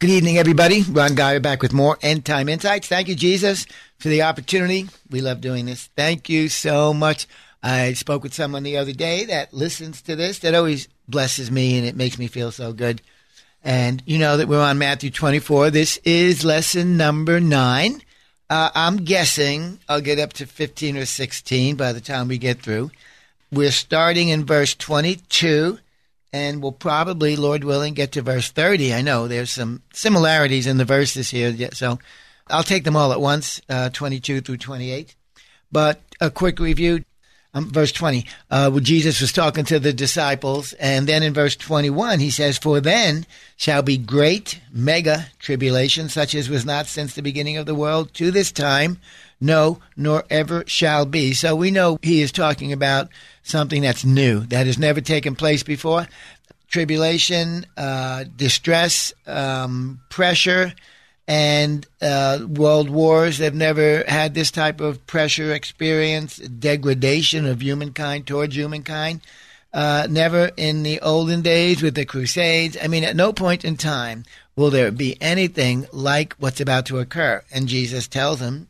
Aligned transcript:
Good 0.00 0.10
evening, 0.10 0.38
everybody. 0.38 0.82
Ron 0.82 1.16
Geyer 1.16 1.40
back 1.40 1.60
with 1.60 1.72
more 1.72 1.98
End 2.02 2.24
Time 2.24 2.48
Insights. 2.48 2.86
Thank 2.86 3.08
you, 3.08 3.16
Jesus, 3.16 3.66
for 3.98 4.06
the 4.06 4.22
opportunity. 4.22 4.86
We 5.10 5.20
love 5.20 5.40
doing 5.40 5.66
this. 5.66 5.90
Thank 5.96 6.28
you 6.28 6.48
so 6.48 6.94
much. 6.94 7.26
I 7.64 7.94
spoke 7.94 8.22
with 8.22 8.32
someone 8.32 8.62
the 8.62 8.76
other 8.76 8.92
day 8.92 9.24
that 9.24 9.52
listens 9.52 10.00
to 10.02 10.14
this 10.14 10.38
that 10.38 10.54
always 10.54 10.86
blesses 11.08 11.50
me 11.50 11.76
and 11.76 11.84
it 11.84 11.96
makes 11.96 12.16
me 12.16 12.28
feel 12.28 12.52
so 12.52 12.72
good. 12.72 13.02
And 13.64 14.00
you 14.06 14.18
know 14.18 14.36
that 14.36 14.46
we're 14.46 14.62
on 14.62 14.78
Matthew 14.78 15.10
24. 15.10 15.72
This 15.72 15.96
is 16.04 16.44
lesson 16.44 16.96
number 16.96 17.40
nine. 17.40 18.00
Uh, 18.48 18.70
I'm 18.76 18.98
guessing 18.98 19.80
I'll 19.88 20.00
get 20.00 20.20
up 20.20 20.32
to 20.34 20.46
15 20.46 20.96
or 20.96 21.06
16 21.06 21.74
by 21.74 21.92
the 21.92 22.00
time 22.00 22.28
we 22.28 22.38
get 22.38 22.62
through. 22.62 22.92
We're 23.50 23.72
starting 23.72 24.28
in 24.28 24.44
verse 24.44 24.76
22 24.76 25.80
and 26.32 26.62
we'll 26.62 26.72
probably, 26.72 27.36
Lord 27.36 27.64
willing, 27.64 27.94
get 27.94 28.12
to 28.12 28.22
verse 28.22 28.50
30. 28.50 28.94
I 28.94 29.02
know 29.02 29.28
there's 29.28 29.50
some 29.50 29.82
similarities 29.92 30.66
in 30.66 30.76
the 30.76 30.84
verses 30.84 31.30
here, 31.30 31.70
so 31.72 31.98
I'll 32.48 32.62
take 32.62 32.84
them 32.84 32.96
all 32.96 33.12
at 33.12 33.20
once, 33.20 33.60
uh, 33.68 33.90
22 33.90 34.40
through 34.40 34.58
28. 34.58 35.14
But 35.70 36.00
a 36.20 36.30
quick 36.30 36.58
review. 36.58 37.04
Um, 37.54 37.72
verse 37.72 37.92
20, 37.92 38.26
uh, 38.50 38.78
Jesus 38.80 39.22
was 39.22 39.32
talking 39.32 39.64
to 39.64 39.78
the 39.78 39.92
disciples. 39.92 40.74
And 40.74 41.06
then 41.06 41.22
in 41.22 41.32
verse 41.32 41.56
21, 41.56 42.20
he 42.20 42.30
says, 42.30 42.58
For 42.58 42.78
then 42.78 43.24
shall 43.56 43.82
be 43.82 43.96
great 43.96 44.60
mega 44.70 45.26
tribulation, 45.38 46.10
such 46.10 46.34
as 46.34 46.50
was 46.50 46.66
not 46.66 46.86
since 46.86 47.14
the 47.14 47.22
beginning 47.22 47.56
of 47.56 47.64
the 47.64 47.74
world 47.74 48.12
to 48.14 48.30
this 48.30 48.52
time, 48.52 48.98
no, 49.40 49.78
nor 49.96 50.24
ever 50.30 50.64
shall 50.66 51.06
be. 51.06 51.32
So 51.32 51.54
we 51.54 51.70
know 51.70 51.98
he 52.02 52.22
is 52.22 52.32
talking 52.32 52.72
about 52.72 53.08
something 53.42 53.82
that's 53.82 54.04
new, 54.04 54.40
that 54.46 54.66
has 54.66 54.78
never 54.78 55.00
taken 55.00 55.34
place 55.34 55.62
before. 55.62 56.08
Tribulation, 56.68 57.66
uh, 57.76 58.24
distress, 58.36 59.12
um, 59.26 60.00
pressure, 60.10 60.74
and 61.26 61.86
uh, 62.00 62.40
world 62.48 62.90
wars. 62.90 63.38
They've 63.38 63.54
never 63.54 64.04
had 64.08 64.34
this 64.34 64.50
type 64.50 64.80
of 64.80 65.06
pressure 65.06 65.52
experience, 65.52 66.38
degradation 66.38 67.46
of 67.46 67.62
humankind 67.62 68.26
towards 68.26 68.56
humankind. 68.56 69.20
Uh, 69.72 70.06
never 70.10 70.50
in 70.56 70.82
the 70.82 70.98
olden 71.00 71.42
days 71.42 71.82
with 71.82 71.94
the 71.94 72.06
Crusades. 72.06 72.76
I 72.82 72.88
mean, 72.88 73.04
at 73.04 73.14
no 73.14 73.34
point 73.34 73.64
in 73.66 73.76
time 73.76 74.24
will 74.56 74.70
there 74.70 74.90
be 74.90 75.16
anything 75.20 75.86
like 75.92 76.34
what's 76.38 76.60
about 76.60 76.86
to 76.86 76.98
occur. 76.98 77.42
And 77.52 77.68
Jesus 77.68 78.08
tells 78.08 78.40
them, 78.40 78.67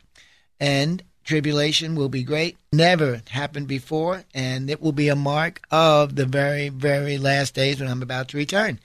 and 0.61 1.03
tribulation 1.25 1.95
will 1.95 2.09
be 2.09 2.23
great. 2.23 2.57
Never 2.73 3.23
happened 3.29 3.69
before, 3.69 4.25
and 4.35 4.71
it 4.71 4.81
will 4.81 4.93
be 4.93 5.09
a 5.09 5.17
mark 5.17 5.61
of 5.71 6.17
the 6.17 6.27
very, 6.27 6.69
very 6.69 7.19
last 7.19 7.55
days 7.55 7.81
when 7.81 7.89
I'm 7.89 8.03
about 8.03 8.29
to 8.29 8.37
return. 8.37 8.79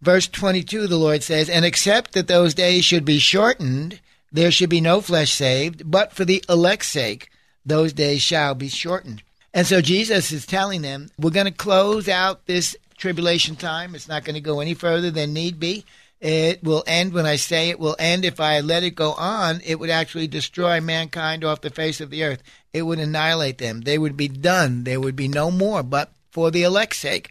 Verse 0.00 0.28
22, 0.28 0.86
the 0.86 0.96
Lord 0.96 1.22
says, 1.22 1.48
And 1.48 1.64
except 1.64 2.12
that 2.12 2.28
those 2.28 2.54
days 2.54 2.84
should 2.84 3.04
be 3.04 3.18
shortened, 3.18 4.00
there 4.30 4.50
should 4.50 4.70
be 4.70 4.80
no 4.80 5.00
flesh 5.00 5.32
saved, 5.32 5.90
but 5.90 6.12
for 6.12 6.24
the 6.24 6.44
elect's 6.48 6.88
sake, 6.88 7.30
those 7.64 7.92
days 7.92 8.22
shall 8.22 8.54
be 8.54 8.68
shortened. 8.68 9.22
And 9.52 9.66
so 9.66 9.80
Jesus 9.80 10.30
is 10.30 10.46
telling 10.46 10.82
them, 10.82 11.08
we're 11.18 11.30
going 11.30 11.46
to 11.46 11.52
close 11.52 12.08
out 12.08 12.46
this 12.46 12.76
tribulation 12.96 13.56
time. 13.56 13.94
It's 13.94 14.08
not 14.08 14.24
going 14.24 14.34
to 14.34 14.40
go 14.40 14.60
any 14.60 14.74
further 14.74 15.10
than 15.10 15.32
need 15.32 15.58
be. 15.58 15.84
It 16.20 16.64
will 16.64 16.82
end 16.86 17.12
when 17.12 17.26
I 17.26 17.36
say 17.36 17.70
it 17.70 17.78
will 17.78 17.94
end. 17.98 18.24
If 18.24 18.40
I 18.40 18.60
let 18.60 18.82
it 18.82 18.96
go 18.96 19.12
on, 19.12 19.60
it 19.64 19.78
would 19.78 19.90
actually 19.90 20.26
destroy 20.26 20.80
mankind 20.80 21.44
off 21.44 21.60
the 21.60 21.70
face 21.70 22.00
of 22.00 22.10
the 22.10 22.24
earth. 22.24 22.42
It 22.72 22.82
would 22.82 22.98
annihilate 22.98 23.58
them. 23.58 23.82
They 23.82 23.98
would 23.98 24.16
be 24.16 24.28
done. 24.28 24.84
There 24.84 25.00
would 25.00 25.16
be 25.16 25.28
no 25.28 25.50
more, 25.50 25.82
but 25.82 26.10
for 26.30 26.50
the 26.50 26.64
elect's 26.64 26.98
sake. 26.98 27.30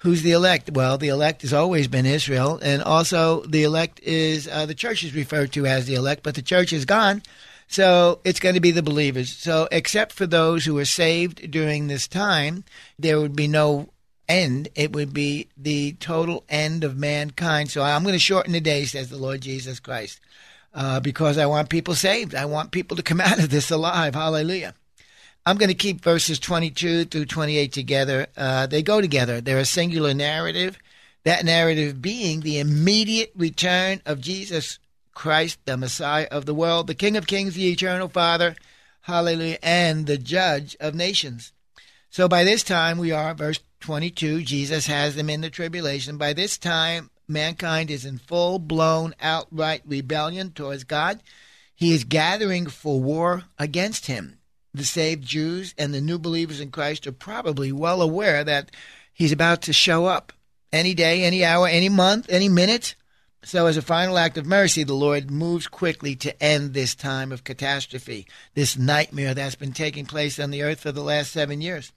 Who's 0.00 0.22
the 0.22 0.32
elect? 0.32 0.70
Well, 0.70 0.98
the 0.98 1.08
elect 1.08 1.40
has 1.42 1.54
always 1.54 1.88
been 1.88 2.04
Israel, 2.04 2.60
and 2.62 2.82
also 2.82 3.42
the 3.42 3.62
elect 3.62 4.00
is 4.00 4.46
uh, 4.46 4.66
the 4.66 4.74
church 4.74 5.02
is 5.02 5.14
referred 5.14 5.52
to 5.52 5.64
as 5.64 5.86
the 5.86 5.94
elect, 5.94 6.22
but 6.22 6.34
the 6.34 6.42
church 6.42 6.72
is 6.74 6.84
gone, 6.84 7.22
so 7.66 8.20
it's 8.22 8.38
going 8.38 8.54
to 8.54 8.60
be 8.60 8.70
the 8.70 8.82
believers. 8.82 9.32
So, 9.32 9.68
except 9.72 10.12
for 10.12 10.26
those 10.26 10.66
who 10.66 10.76
are 10.78 10.84
saved 10.84 11.50
during 11.50 11.86
this 11.86 12.06
time, 12.06 12.64
there 12.98 13.18
would 13.18 13.34
be 13.34 13.48
no 13.48 13.88
end. 14.28 14.68
It 14.74 14.92
would 14.92 15.12
be 15.12 15.48
the 15.56 15.92
total 15.94 16.44
end 16.48 16.84
of 16.84 16.96
mankind. 16.96 17.70
So, 17.70 17.82
I'm 17.82 18.02
going 18.02 18.14
to 18.14 18.18
shorten 18.18 18.52
the 18.52 18.60
day, 18.60 18.84
says 18.84 19.10
the 19.10 19.16
Lord 19.16 19.40
Jesus 19.40 19.80
Christ, 19.80 20.20
uh, 20.74 21.00
because 21.00 21.38
I 21.38 21.46
want 21.46 21.70
people 21.70 21.94
saved. 21.94 22.34
I 22.34 22.44
want 22.44 22.70
people 22.70 22.96
to 22.96 23.02
come 23.02 23.20
out 23.22 23.38
of 23.38 23.50
this 23.50 23.70
alive. 23.70 24.14
Hallelujah. 24.14 24.74
I'm 25.46 25.58
going 25.58 25.68
to 25.68 25.74
keep 25.74 26.00
verses 26.00 26.40
22 26.40 27.04
through 27.04 27.26
28 27.26 27.72
together. 27.72 28.26
Uh, 28.36 28.66
they 28.66 28.82
go 28.82 29.00
together. 29.00 29.40
They're 29.40 29.58
a 29.58 29.64
singular 29.64 30.12
narrative. 30.12 30.76
That 31.22 31.44
narrative 31.44 32.02
being 32.02 32.40
the 32.40 32.58
immediate 32.58 33.32
return 33.36 34.02
of 34.04 34.20
Jesus 34.20 34.80
Christ, 35.14 35.60
the 35.64 35.76
Messiah 35.76 36.26
of 36.32 36.46
the 36.46 36.54
world, 36.54 36.88
the 36.88 36.94
King 36.94 37.16
of 37.16 37.28
Kings, 37.28 37.54
the 37.54 37.70
Eternal 37.70 38.08
Father, 38.08 38.56
hallelujah, 39.02 39.58
and 39.62 40.06
the 40.06 40.18
Judge 40.18 40.76
of 40.80 40.94
nations. 40.94 41.52
So 42.10 42.28
by 42.28 42.44
this 42.44 42.62
time, 42.62 42.98
we 42.98 43.12
are, 43.12 43.32
verse 43.32 43.60
22, 43.80 44.42
Jesus 44.42 44.86
has 44.86 45.16
them 45.16 45.30
in 45.30 45.40
the 45.40 45.50
tribulation. 45.50 46.16
By 46.16 46.32
this 46.32 46.58
time, 46.58 47.10
mankind 47.28 47.90
is 47.90 48.04
in 48.04 48.18
full 48.18 48.58
blown, 48.58 49.14
outright 49.20 49.82
rebellion 49.86 50.52
towards 50.52 50.84
God. 50.84 51.22
He 51.74 51.94
is 51.94 52.04
gathering 52.04 52.66
for 52.66 53.00
war 53.00 53.44
against 53.58 54.06
him 54.06 54.38
the 54.76 54.84
saved 54.84 55.24
Jews 55.24 55.74
and 55.78 55.92
the 55.92 56.00
new 56.00 56.18
believers 56.18 56.60
in 56.60 56.70
Christ 56.70 57.06
are 57.06 57.12
probably 57.12 57.72
well 57.72 58.02
aware 58.02 58.44
that 58.44 58.70
he's 59.12 59.32
about 59.32 59.62
to 59.62 59.72
show 59.72 60.06
up 60.06 60.32
any 60.72 60.94
day, 60.94 61.24
any 61.24 61.44
hour, 61.44 61.66
any 61.66 61.88
month, 61.88 62.26
any 62.28 62.48
minute. 62.48 62.94
So, 63.42 63.66
as 63.66 63.76
a 63.76 63.82
final 63.82 64.18
act 64.18 64.36
of 64.38 64.44
mercy, 64.44 64.82
the 64.82 64.94
Lord 64.94 65.30
moves 65.30 65.68
quickly 65.68 66.16
to 66.16 66.42
end 66.42 66.74
this 66.74 66.94
time 66.94 67.30
of 67.30 67.44
catastrophe, 67.44 68.26
this 68.54 68.76
nightmare 68.76 69.34
that's 69.34 69.54
been 69.54 69.72
taking 69.72 70.04
place 70.04 70.40
on 70.40 70.50
the 70.50 70.62
earth 70.62 70.80
for 70.80 70.90
the 70.90 71.02
last 71.02 71.30
seven 71.30 71.60
years. 71.60 71.92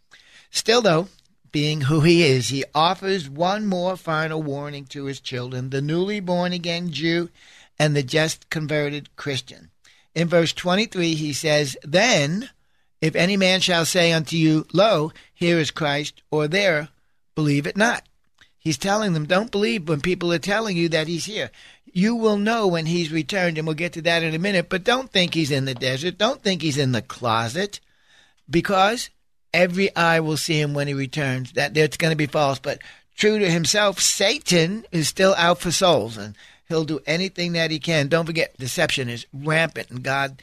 Still, 0.52 0.82
though, 0.82 1.08
being 1.52 1.82
who 1.82 2.02
he 2.02 2.24
is, 2.24 2.50
he 2.50 2.64
offers 2.74 3.30
one 3.30 3.66
more 3.66 3.96
final 3.96 4.42
warning 4.42 4.86
to 4.86 5.06
his 5.06 5.20
children, 5.20 5.70
the 5.70 5.82
newly 5.82 6.20
born 6.20 6.54
again 6.54 6.92
Jew 6.92 7.30
and 7.78 7.96
the 7.96 8.04
just 8.04 8.50
converted 8.50 9.16
Christian. 9.16 9.70
In 10.14 10.28
verse 10.28 10.54
23, 10.54 11.16
he 11.16 11.34
says, 11.34 11.78
Then 11.84 12.50
if 13.02 13.16
any 13.16 13.38
man 13.38 13.62
shall 13.62 13.86
say 13.86 14.12
unto 14.12 14.36
you, 14.36 14.66
Lo, 14.74 15.12
here 15.34 15.58
is 15.58 15.72
Christ, 15.72 16.22
or 16.30 16.48
there, 16.48 16.90
believe 17.36 17.66
it 17.66 17.78
not. 17.78 18.06
He's 18.58 18.78
telling 18.78 19.14
them, 19.14 19.26
don't 19.26 19.52
believe 19.52 19.88
when 19.88 20.02
people 20.02 20.34
are 20.34 20.40
telling 20.40 20.76
you 20.76 20.90
that 20.90 21.08
he's 21.08 21.26
here. 21.26 21.50
You 21.86 22.16
will 22.16 22.38
know 22.38 22.68
when 22.68 22.86
he's 22.86 23.12
returned, 23.12 23.58
and 23.58 23.66
we'll 23.66 23.76
get 23.76 23.94
to 23.94 24.02
that 24.02 24.22
in 24.22 24.36
a 24.36 24.40
minute, 24.40 24.68
but 24.70 24.84
don't 24.84 25.10
think 25.12 25.34
he's 25.34 25.50
in 25.50 25.66
the 25.66 25.74
desert. 25.74 26.18
Don't 26.18 26.44
think 26.44 26.62
he's 26.62 26.78
in 26.78 26.92
the 26.92 27.02
closet, 27.02 27.80
because 28.50 29.10
every 29.54 29.96
eye 29.96 30.20
will 30.20 30.38
see 30.38 30.60
him 30.60 30.74
when 30.74 30.88
he 30.88 30.94
returns. 30.94 31.54
That 31.54 31.74
That's 31.74 31.98
going 31.98 32.12
to 32.12 32.18
be 32.18 32.28
false. 32.28 32.60
But 32.60 32.80
true 33.16 33.40
to 33.40 33.50
himself, 33.50 34.00
Satan 34.00 34.86
is 34.92 35.08
still 35.08 35.36
out 35.38 35.60
for 35.60 35.72
souls, 35.72 36.18
and 36.18 36.36
he'll 36.68 36.86
do 36.86 37.00
anything 37.06 37.54
that 37.54 37.72
he 37.72 37.80
can. 37.80 38.08
Don't 38.08 38.26
forget, 38.26 38.58
deception 38.58 39.10
is 39.10 39.26
rampant, 39.34 39.90
and 39.90 40.04
God 40.04 40.42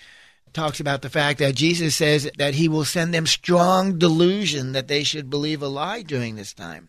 talks 0.53 0.81
about 0.81 1.03
the 1.03 1.11
fact 1.11 1.39
that 1.39 1.55
Jesus 1.55 1.95
says 1.97 2.31
that 2.39 2.55
he 2.55 2.69
will 2.69 2.85
send 2.87 3.13
them 3.13 3.27
strong 3.27 3.99
delusion 3.99 4.73
that 4.73 4.89
they 4.89 5.05
should 5.05 5.29
believe 5.29 5.63
a 5.63 5.69
lie 5.69 6.03
during 6.03 6.37
this 6.37 6.55
time. 6.55 6.89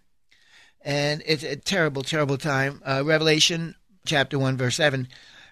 and 0.82 1.22
it's 1.26 1.44
a 1.44 1.58
terrible, 1.58 2.02
terrible 2.02 2.38
time. 2.38 2.82
Uh, 2.86 3.04
Revelation 3.06 3.76
chapter 4.06 4.40
1, 4.40 4.56
verse 4.56 4.78
7 4.78 5.08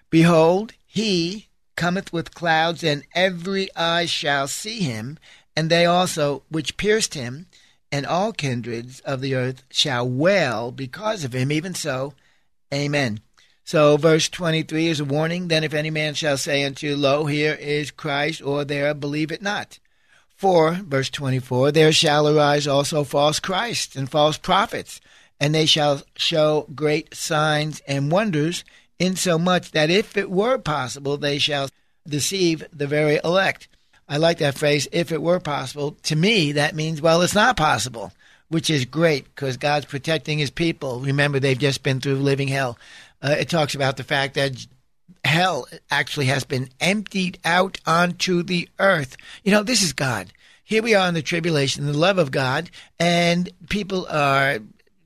Behold, 0.08 0.72
he 0.86 1.48
cometh 1.76 2.10
with 2.12 2.34
clouds, 2.34 2.82
and 2.82 3.04
every 3.14 3.68
eye 3.76 4.06
shall 4.06 4.48
see 4.48 4.80
him, 4.80 5.18
and 5.56 5.70
they 5.70 5.86
also 5.86 6.42
which 6.50 6.76
pierced 6.76 7.14
him, 7.14 7.46
and 7.90 8.04
all 8.04 8.32
kindreds 8.32 9.00
of 9.00 9.20
the 9.20 9.34
earth 9.34 9.64
shall 9.70 10.08
wail 10.08 10.70
because 10.70 11.24
of 11.24 11.34
him. 11.34 11.50
Even 11.50 11.74
so, 11.74 12.12
Amen. 12.72 13.20
So, 13.64 13.96
verse 13.96 14.28
23 14.28 14.88
is 14.88 15.00
a 15.00 15.04
warning. 15.04 15.48
Then, 15.48 15.64
if 15.64 15.74
any 15.74 15.90
man 15.90 16.14
shall 16.14 16.36
say 16.36 16.64
unto 16.64 16.86
you, 16.86 16.96
Lo, 16.96 17.26
here 17.26 17.54
is 17.54 17.90
Christ, 17.90 18.42
or 18.42 18.64
there, 18.64 18.92
believe 18.94 19.32
it 19.32 19.42
not. 19.42 19.78
For, 20.36 20.72
verse 20.74 21.10
24, 21.10 21.72
there 21.72 21.92
shall 21.92 22.28
arise 22.28 22.66
also 22.66 23.02
false 23.02 23.40
Christs 23.40 23.96
and 23.96 24.10
false 24.10 24.36
prophets, 24.36 25.00
and 25.40 25.54
they 25.54 25.66
shall 25.66 26.02
show 26.16 26.68
great 26.74 27.14
signs 27.14 27.80
and 27.88 28.10
wonders, 28.10 28.64
insomuch 28.98 29.70
that 29.72 29.90
if 29.90 30.16
it 30.16 30.30
were 30.30 30.58
possible, 30.58 31.16
they 31.16 31.38
shall 31.38 31.68
deceive 32.06 32.64
the 32.72 32.86
very 32.86 33.18
elect. 33.24 33.68
I 34.08 34.18
like 34.18 34.38
that 34.38 34.56
phrase, 34.56 34.86
if 34.92 35.10
it 35.10 35.20
were 35.20 35.40
possible. 35.40 35.96
To 36.04 36.16
me, 36.16 36.52
that 36.52 36.74
means, 36.74 37.02
well, 37.02 37.22
it's 37.22 37.34
not 37.34 37.56
possible, 37.56 38.12
which 38.48 38.70
is 38.70 38.84
great 38.84 39.24
because 39.24 39.56
God's 39.56 39.86
protecting 39.86 40.38
his 40.38 40.50
people. 40.50 41.00
Remember, 41.00 41.40
they've 41.40 41.58
just 41.58 41.82
been 41.82 42.00
through 42.00 42.16
living 42.16 42.48
hell. 42.48 42.78
Uh, 43.20 43.34
it 43.38 43.48
talks 43.48 43.74
about 43.74 43.96
the 43.96 44.04
fact 44.04 44.34
that 44.34 44.66
hell 45.24 45.66
actually 45.90 46.26
has 46.26 46.44
been 46.44 46.68
emptied 46.80 47.38
out 47.44 47.78
onto 47.86 48.42
the 48.42 48.68
earth. 48.78 49.16
You 49.42 49.52
know, 49.52 49.62
this 49.62 49.82
is 49.82 49.92
God. 49.92 50.32
Here 50.62 50.82
we 50.82 50.94
are 50.94 51.08
in 51.08 51.14
the 51.14 51.22
tribulation, 51.22 51.86
the 51.86 51.92
love 51.92 52.18
of 52.18 52.30
God, 52.30 52.70
and 52.98 53.48
people 53.68 54.06
are 54.08 54.58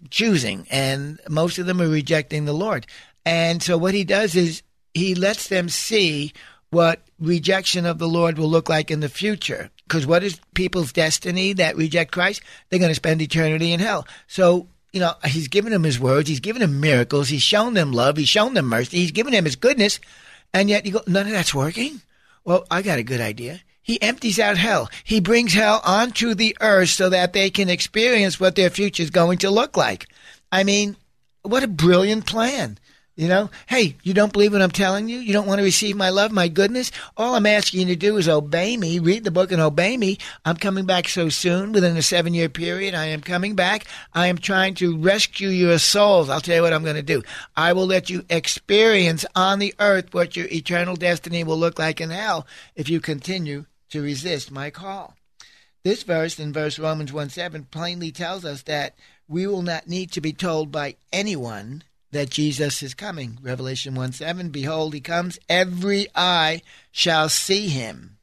choosing, 0.09 0.67
and 0.71 1.21
most 1.29 1.59
of 1.59 1.67
them 1.67 1.81
are 1.81 1.89
rejecting 1.89 2.45
the 2.45 2.53
Lord. 2.53 2.87
And 3.25 3.63
so 3.63 3.77
what 3.77 3.95
he 3.95 4.05
does 4.05 4.35
is 4.35 4.63
he 4.95 5.15
lets 5.15 5.49
them 5.49 5.69
see 5.69 6.33
what 6.71 7.03
rejection 7.19 7.87
of 7.87 7.99
the 7.99 8.09
Lord 8.09 8.39
will 8.39 8.49
look 8.49 8.69
like 8.69 8.91
in 8.91 9.01
the 9.01 9.09
future. 9.09 9.71
Because 9.87 10.07
what 10.07 10.23
is 10.23 10.41
people's 10.55 10.93
destiny 10.93 11.53
that 11.55 11.77
reject 11.77 12.13
Christ? 12.13 12.43
They're 12.69 12.79
going 12.79 12.91
to 12.91 12.95
spend 12.95 13.21
eternity 13.21 13.73
in 13.73 13.81
hell. 13.81 14.07
So 14.29 14.69
you 14.93 15.01
know, 15.01 15.15
he's 15.25 15.49
given 15.49 15.73
them 15.73 15.85
his 15.85 16.01
words, 16.01 16.29
he's 16.29 16.41
given 16.41 16.61
them 16.61 16.81
miracles, 16.81 17.29
he's 17.29 17.43
shown 17.43 17.75
them 17.75 17.93
love, 17.93 18.17
he's 18.17 18.29
shown 18.29 18.55
them 18.55 18.67
mercy, 18.67 18.99
he's 18.99 19.13
given 19.13 19.33
them 19.33 19.45
his 19.45 19.57
goodness, 19.57 20.01
and 20.53 20.69
yet 20.69 20.85
you 20.85 20.93
go, 20.93 21.03
none 21.07 21.27
of 21.27 21.33
that's 21.33 21.55
working? 21.55 22.01
Well, 22.45 22.67
I 22.71 22.83
got 22.83 22.99
a 22.99 23.05
good 23.05 23.21
idea. 23.21 23.61
He 23.83 24.01
empties 24.03 24.39
out 24.39 24.57
hell. 24.57 24.89
He 25.05 25.21
brings 25.21 25.53
hell 25.53 25.81
onto 25.85 26.35
the 26.35 26.57
earth 26.61 26.91
so 26.91 27.09
that 27.09 27.33
they 27.33 27.51
can 27.51 27.69
experience 27.69 28.39
what 28.39 28.57
their 28.57 28.71
future 28.71 29.03
is 29.03 29.11
going 29.11 29.39
to 29.39 29.51
look 29.51 29.77
like. 29.77 30.09
I 30.53 30.65
mean, 30.65 30.97
what 31.43 31.63
a 31.63 31.69
brilliant 31.69 32.27
plan. 32.27 32.79
You 33.21 33.29
know, 33.29 33.51
hey, 33.67 33.97
you 34.03 34.15
don't 34.15 34.33
believe 34.33 34.55
what 34.55 34.63
I'm 34.63 34.71
telling 34.71 35.11
you? 35.11 35.19
You 35.19 35.35
don't 35.35 35.47
want 35.47 35.59
to 35.59 35.63
receive 35.63 35.95
my 35.95 36.09
love, 36.09 36.33
my 36.33 36.49
goodness? 36.49 36.91
All 37.19 37.35
I'm 37.35 37.45
asking 37.45 37.81
you 37.81 37.87
to 37.89 37.97
do 37.97 38.17
is 38.17 38.31
obey 38.31 38.79
me, 38.79 38.99
read 38.99 39.25
the 39.25 39.31
book 39.31 39.53
and 39.53 39.61
obey 39.61 39.99
me. 39.99 40.17
I'm 40.47 40.57
coming 40.57 40.87
back 40.87 41.07
so 41.07 41.29
soon, 41.29 41.73
within 41.73 41.99
a 41.99 42.03
seven 42.03 42.33
year 42.33 42.49
period. 42.49 42.95
I 42.95 43.05
am 43.09 43.21
coming 43.21 43.55
back. 43.55 43.85
I 44.15 44.29
am 44.29 44.39
trying 44.39 44.73
to 44.77 44.97
rescue 44.97 45.51
your 45.51 45.79
souls. 45.79 46.31
I'll 46.31 46.41
tell 46.41 46.57
you 46.57 46.63
what 46.63 46.73
I'm 46.73 46.83
going 46.83 46.97
to 46.97 47.03
do. 47.03 47.23
I 47.55 47.75
will 47.75 47.85
let 47.85 48.09
you 48.09 48.25
experience 48.31 49.27
on 49.37 49.59
the 49.59 49.75
earth 49.79 50.15
what 50.15 50.35
your 50.35 50.47
eternal 50.47 50.97
destiny 50.97 51.45
will 51.45 51.59
look 51.59 51.79
like 51.79 52.01
in 52.01 52.09
hell 52.09 52.47
if 52.75 52.89
you 52.89 53.01
continue 53.01 53.67
to 53.91 54.01
resist 54.01 54.51
my 54.51 54.71
call. 54.71 55.15
This 55.85 56.05
verse 56.05 56.41
in 56.41 56.55
verse 56.55 56.79
Romans 56.79 57.13
1 57.13 57.29
7 57.29 57.65
plainly 57.65 58.13
tells 58.13 58.47
us 58.47 58.63
that 58.63 58.95
we 59.29 59.47
will 59.47 59.61
not 59.61 59.89
need 59.89 60.11
to 60.13 60.23
be 60.23 60.33
told 60.33 60.73
by 60.73 60.97
anyone 61.13 61.83
that 62.13 62.31
Jesus 62.31 62.83
is 62.83 62.95
coming. 62.95 63.39
Revelation 63.43 63.95
1 63.95 64.13
7, 64.13 64.51
behold, 64.51 64.95
he 64.95 65.01
comes, 65.01 65.39
every 65.49 66.09
eye 66.15 66.63
shall 66.91 67.29
see 67.29 67.69
him. 67.69 68.17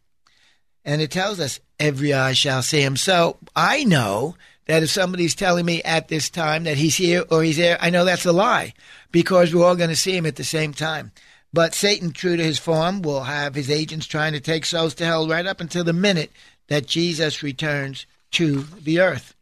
And 0.83 1.01
it 1.01 1.11
tells 1.11 1.39
us, 1.39 1.59
every 1.79 2.13
eye 2.13 2.33
shall 2.33 2.61
see 2.61 2.81
him. 2.81 2.95
So 2.95 3.37
I 3.55 3.83
know 3.83 4.35
that 4.65 4.83
if 4.83 4.89
somebody's 4.89 5.35
telling 5.35 5.65
me 5.65 5.81
at 5.83 6.07
this 6.07 6.29
time 6.29 6.63
that 6.65 6.77
he's 6.77 6.95
here 6.97 7.23
or 7.29 7.43
he's 7.43 7.57
there, 7.57 7.77
I 7.81 7.89
know 7.89 8.05
that's 8.05 8.25
a 8.25 8.31
lie 8.31 8.73
because 9.11 9.53
we're 9.53 9.65
all 9.65 9.75
going 9.75 9.89
to 9.89 9.95
see 9.95 10.15
him 10.15 10.25
at 10.25 10.35
the 10.35 10.43
same 10.43 10.73
time. 10.73 11.11
But 11.53 11.73
Satan, 11.73 12.11
true 12.11 12.35
to 12.35 12.43
his 12.43 12.59
form, 12.59 13.01
will 13.01 13.23
have 13.23 13.55
his 13.55 13.69
agents 13.69 14.05
trying 14.05 14.33
to 14.33 14.39
take 14.39 14.65
souls 14.65 14.93
to 14.95 15.05
hell 15.05 15.27
right 15.27 15.45
up 15.45 15.61
until 15.61 15.83
the 15.83 15.93
minute 15.93 16.31
that 16.67 16.85
Jesus 16.85 17.41
returns 17.41 18.05
to 18.31 18.63
the 18.81 18.99
earth. 18.99 19.33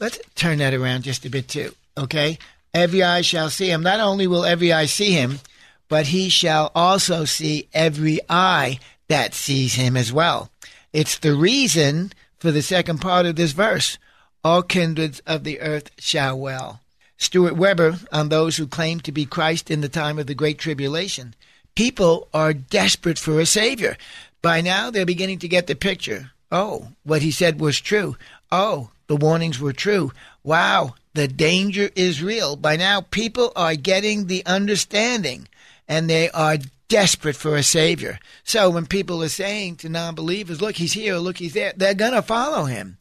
Let's 0.00 0.18
turn 0.34 0.58
that 0.58 0.74
around 0.74 1.02
just 1.02 1.24
a 1.24 1.30
bit 1.30 1.48
too, 1.48 1.74
okay? 1.96 2.38
Every 2.78 3.02
eye 3.02 3.22
shall 3.22 3.50
see 3.50 3.70
him. 3.70 3.82
Not 3.82 4.00
only 4.00 4.26
will 4.26 4.44
every 4.44 4.72
eye 4.72 4.86
see 4.86 5.12
him, 5.12 5.40
but 5.88 6.06
he 6.06 6.28
shall 6.28 6.70
also 6.74 7.24
see 7.24 7.68
every 7.74 8.20
eye 8.28 8.78
that 9.08 9.34
sees 9.34 9.74
him 9.74 9.96
as 9.96 10.12
well. 10.12 10.50
It's 10.92 11.18
the 11.18 11.34
reason 11.34 12.12
for 12.38 12.50
the 12.50 12.62
second 12.62 12.98
part 12.98 13.26
of 13.26 13.36
this 13.36 13.52
verse. 13.52 13.98
All 14.44 14.62
kindreds 14.62 15.20
of 15.26 15.44
the 15.44 15.60
earth 15.60 15.90
shall 15.98 16.38
well. 16.38 16.80
Stuart 17.16 17.56
Weber 17.56 17.98
on 18.12 18.28
those 18.28 18.56
who 18.56 18.66
claim 18.66 19.00
to 19.00 19.12
be 19.12 19.26
Christ 19.26 19.70
in 19.70 19.80
the 19.80 19.88
time 19.88 20.18
of 20.18 20.26
the 20.26 20.34
Great 20.34 20.58
Tribulation. 20.58 21.34
People 21.74 22.28
are 22.32 22.52
desperate 22.52 23.18
for 23.18 23.40
a 23.40 23.46
Savior. 23.46 23.96
By 24.40 24.60
now, 24.60 24.90
they're 24.90 25.04
beginning 25.04 25.40
to 25.40 25.48
get 25.48 25.66
the 25.66 25.74
picture. 25.74 26.30
Oh, 26.52 26.88
what 27.02 27.22
he 27.22 27.30
said 27.30 27.60
was 27.60 27.80
true. 27.80 28.16
Oh, 28.52 28.90
the 29.08 29.16
warnings 29.16 29.58
were 29.58 29.72
true. 29.72 30.12
Wow, 30.44 30.94
the 31.18 31.26
danger 31.26 31.90
is 31.96 32.22
real. 32.22 32.54
By 32.54 32.76
now, 32.76 33.00
people 33.00 33.50
are 33.56 33.74
getting 33.74 34.28
the 34.28 34.46
understanding 34.46 35.48
and 35.88 36.08
they 36.08 36.30
are 36.30 36.58
desperate 36.86 37.34
for 37.34 37.56
a 37.56 37.62
savior. 37.64 38.20
So 38.44 38.70
when 38.70 38.86
people 38.86 39.20
are 39.24 39.28
saying 39.28 39.78
to 39.78 39.88
non 39.88 40.14
believers, 40.14 40.60
look, 40.60 40.76
he's 40.76 40.92
here, 40.92 41.16
look, 41.16 41.38
he's 41.38 41.54
there, 41.54 41.72
they're 41.76 41.94
going 41.94 42.12
to 42.12 42.22
follow 42.22 42.66
him. 42.66 42.98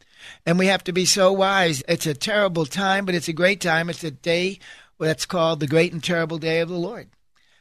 And 0.48 0.58
we 0.58 0.66
have 0.66 0.84
to 0.86 0.92
be 0.92 1.06
so 1.06 1.32
wise. 1.32 1.84
It's 1.88 2.08
a 2.08 2.16
terrible 2.16 2.66
time, 2.66 3.06
but 3.06 3.14
it's 3.14 3.28
a 3.28 3.34
great 3.34 3.62
time. 3.62 3.88
It's 3.88 4.04
a 4.04 4.10
day 4.10 4.58
that's 5.00 5.28
called 5.28 5.60
the 5.60 5.68
great 5.68 5.94
and 5.94 6.04
terrible 6.04 6.40
day 6.40 6.60
of 6.60 6.70
the 6.70 6.76
Lord. 6.76 7.10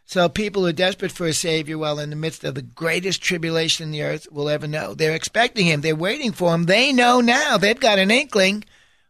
So 0.07 0.27
people 0.31 0.67
are 0.67 0.73
desperate 0.73 1.13
for 1.13 1.27
a 1.27 1.35
Savior 1.35 1.77
while 1.77 1.99
in 1.99 2.09
the 2.09 2.17
midst 2.17 2.45
of 2.45 2.55
the 2.55 2.63
greatest 2.63 3.21
tribulation 3.21 3.91
the 3.91 4.05
earth 4.05 4.27
will 4.33 4.49
ever 4.49 4.67
know. 4.67 4.95
They're 4.95 5.15
expecting 5.15 5.67
Him. 5.67 5.83
They're 5.83 5.95
waiting 5.95 6.33
for 6.33 6.55
Him. 6.55 6.65
They 6.65 6.95
know 6.95 7.21
now. 7.21 7.59
They've 7.59 7.79
got 7.79 7.99
an 7.99 8.11
inkling. 8.11 8.65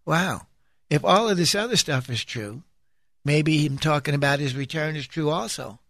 Wow 0.04 0.46
if 0.90 1.04
all 1.04 1.28
of 1.28 1.36
this 1.36 1.54
other 1.54 1.76
stuff 1.76 2.08
is 2.10 2.24
true, 2.24 2.62
maybe 3.24 3.64
him 3.64 3.78
talking 3.78 4.14
about 4.14 4.38
his 4.38 4.54
return 4.54 4.96
is 4.96 5.06
true 5.06 5.30
also. 5.30 5.80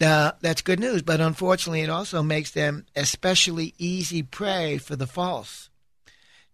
Now, 0.00 0.34
that's 0.40 0.62
good 0.62 0.78
news, 0.78 1.02
but 1.02 1.20
unfortunately, 1.20 1.80
it 1.80 1.90
also 1.90 2.22
makes 2.22 2.52
them 2.52 2.86
especially 2.94 3.74
easy 3.78 4.22
prey 4.22 4.78
for 4.78 4.94
the 4.94 5.08
false. 5.08 5.70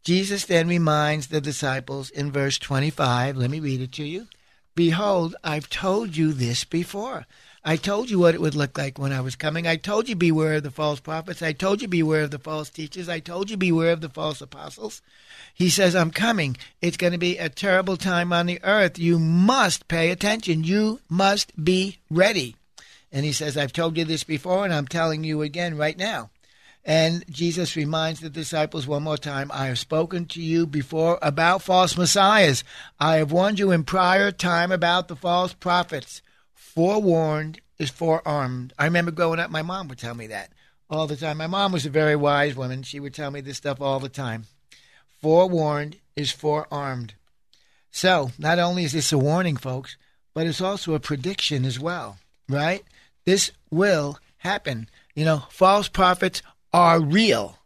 Jesus 0.03 0.47
then 0.47 0.69
reminds 0.69 1.27
the 1.27 1.41
disciples 1.41 2.11
in 2.11 2.33
verse 2.33 2.59
25, 2.59 3.37
let 3.37 3.51
me 3.51 3.61
read 3.61 3.81
it 3.81 3.93
to 3.93 4.05
you. 4.05 4.29
Behold, 4.75 5.37
I've 5.45 5.69
told 5.69 6.17
you 6.17 6.33
this 6.33 6.65
before. 6.65 7.27
I 7.67 7.77
told 7.77 8.11
you 8.11 8.19
what 8.19 8.35
it 8.35 8.43
would 8.43 8.55
look 8.55 8.77
like 8.77 8.99
when 8.99 9.13
I 9.13 9.23
was 9.23 9.37
coming. 9.37 9.67
I 9.67 9.77
told 9.77 10.07
you 10.07 10.15
beware 10.15 10.55
of 10.55 10.65
the 10.65 10.71
false 10.71 11.01
prophets. 11.01 11.41
I 11.41 11.53
told 11.53 11.81
you 11.81 11.89
beware 11.89 12.25
of 12.25 12.31
the 12.31 12.39
false 12.39 12.69
teachers. 12.69 13.09
I 13.09 13.21
told 13.21 13.51
you 13.51 13.57
beware 13.57 13.93
of 13.93 14.03
the 14.03 14.11
false 14.11 14.43
apostles. 14.43 15.01
He 15.55 15.71
says, 15.71 15.97
I'm 15.97 16.11
coming. 16.11 16.59
It's 16.83 16.99
going 16.99 17.15
to 17.15 17.19
be 17.19 17.39
a 17.39 17.49
terrible 17.49 17.97
time 17.97 18.35
on 18.35 18.45
the 18.45 18.63
earth. 18.63 18.99
You 18.99 19.19
must 19.19 19.89
pay 19.89 20.11
attention. 20.11 20.65
You 20.65 21.01
must 21.09 21.65
be 21.65 22.01
ready. 22.11 22.57
And 23.11 23.25
he 23.25 23.33
says, 23.33 23.57
I've 23.57 23.73
told 23.73 23.97
you 23.97 24.05
this 24.05 24.25
before, 24.25 24.65
and 24.67 24.75
I'm 24.75 24.89
telling 24.89 25.25
you 25.25 25.41
again 25.41 25.79
right 25.79 25.97
now. 25.97 26.29
And 26.85 27.25
Jesus 27.31 27.77
reminds 27.77 28.21
the 28.21 28.29
disciples 28.29 28.87
one 28.87 29.05
more 29.05 29.17
time 29.17 29.51
I 29.55 29.69
have 29.69 29.79
spoken 29.79 30.27
to 30.27 30.43
you 30.43 30.67
before 30.67 31.19
about 31.23 31.63
false 31.63 31.97
messiahs. 31.97 32.63
I 33.01 33.17
have 33.17 33.33
warned 33.33 33.59
you 33.59 33.71
in 33.71 33.85
prior 33.85 34.31
time 34.31 34.71
about 34.71 35.09
the 35.09 35.17
false 35.17 35.55
prophets. 35.55 36.21
Forewarned 36.75 37.61
is 37.79 37.91
forearmed. 37.91 38.73
I 38.79 38.85
remember 38.85 39.13
growing 39.13 39.39
up, 39.39 39.51
my 39.51 39.63
mom 39.63 39.87
would 39.89 39.99
tell 39.99 40.15
me 40.15 40.27
that 40.29 40.51
all 40.91 41.07
the 41.07 41.17
time. 41.17 41.39
My 41.39 41.47
mom 41.47 41.73
was 41.73 41.87
a 41.87 41.91
very 41.91 42.17
wise 42.17 42.57
woman. 42.57 42.83
She 42.83 42.99
would 42.99 43.15
tell 43.15 43.31
me 43.31 43.41
this 43.41 43.59
stuff 43.59 43.81
all 43.81 44.01
the 44.01 44.09
time. 44.09 44.47
Forewarned 45.23 45.97
is 46.17 46.33
forearmed. 46.33 47.15
So, 47.91 48.33
not 48.39 48.59
only 48.59 48.85
is 48.85 48.93
this 48.93 49.13
a 49.13 49.19
warning, 49.19 49.57
folks, 49.57 49.97
but 50.35 50.49
it's 50.49 50.61
also 50.61 50.95
a 50.95 51.01
prediction 51.01 51.65
as 51.65 51.79
well, 51.79 52.19
right? 52.49 52.83
This 53.25 53.53
will 53.71 54.19
happen. 54.39 54.89
You 55.15 55.25
know, 55.25 55.45
false 55.51 55.89
prophets 55.89 56.43
are 56.73 57.01
real. 57.01 57.59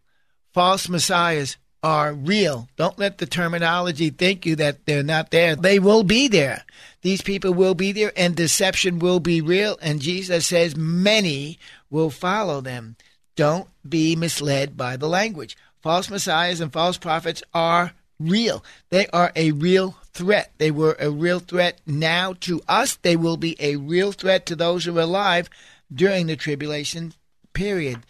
False 0.52 0.88
messiahs 0.88 1.56
are 1.82 2.12
real. 2.12 2.68
Don't 2.76 2.98
let 2.98 3.18
the 3.18 3.26
terminology 3.26 4.10
think 4.10 4.44
you 4.44 4.56
that 4.56 4.84
they're 4.86 5.02
not 5.02 5.30
there. 5.30 5.54
They 5.54 5.78
will 5.78 6.02
be 6.02 6.28
there. 6.28 6.64
These 7.02 7.22
people 7.22 7.54
will 7.54 7.74
be 7.74 7.92
there 7.92 8.12
and 8.16 8.34
deception 8.34 8.98
will 8.98 9.20
be 9.20 9.40
real. 9.40 9.78
And 9.80 10.00
Jesus 10.00 10.46
says 10.46 10.76
many 10.76 11.58
will 11.90 12.10
follow 12.10 12.60
them. 12.60 12.96
Don't 13.36 13.68
be 13.88 14.16
misled 14.16 14.76
by 14.76 14.96
the 14.96 15.08
language 15.08 15.56
false 15.82 16.10
messiahs 16.10 16.60
and 16.60 16.72
false 16.72 16.98
prophets 16.98 17.42
are 17.54 17.92
real. 18.18 18.64
They 18.90 19.06
are 19.08 19.32
a 19.36 19.52
real 19.52 19.96
threat. 20.12 20.52
They 20.58 20.70
were 20.70 20.96
a 20.98 21.10
real 21.10 21.40
threat 21.40 21.80
now 21.86 22.34
to 22.40 22.60
us. 22.68 22.96
They 22.96 23.16
will 23.16 23.36
be 23.36 23.56
a 23.58 23.76
real 23.76 24.12
threat 24.12 24.46
to 24.46 24.56
those 24.56 24.84
who 24.84 24.98
are 24.98 25.02
alive 25.02 25.48
during 25.92 26.26
the 26.26 26.36
tribulation 26.36 27.14
period. 27.52 28.00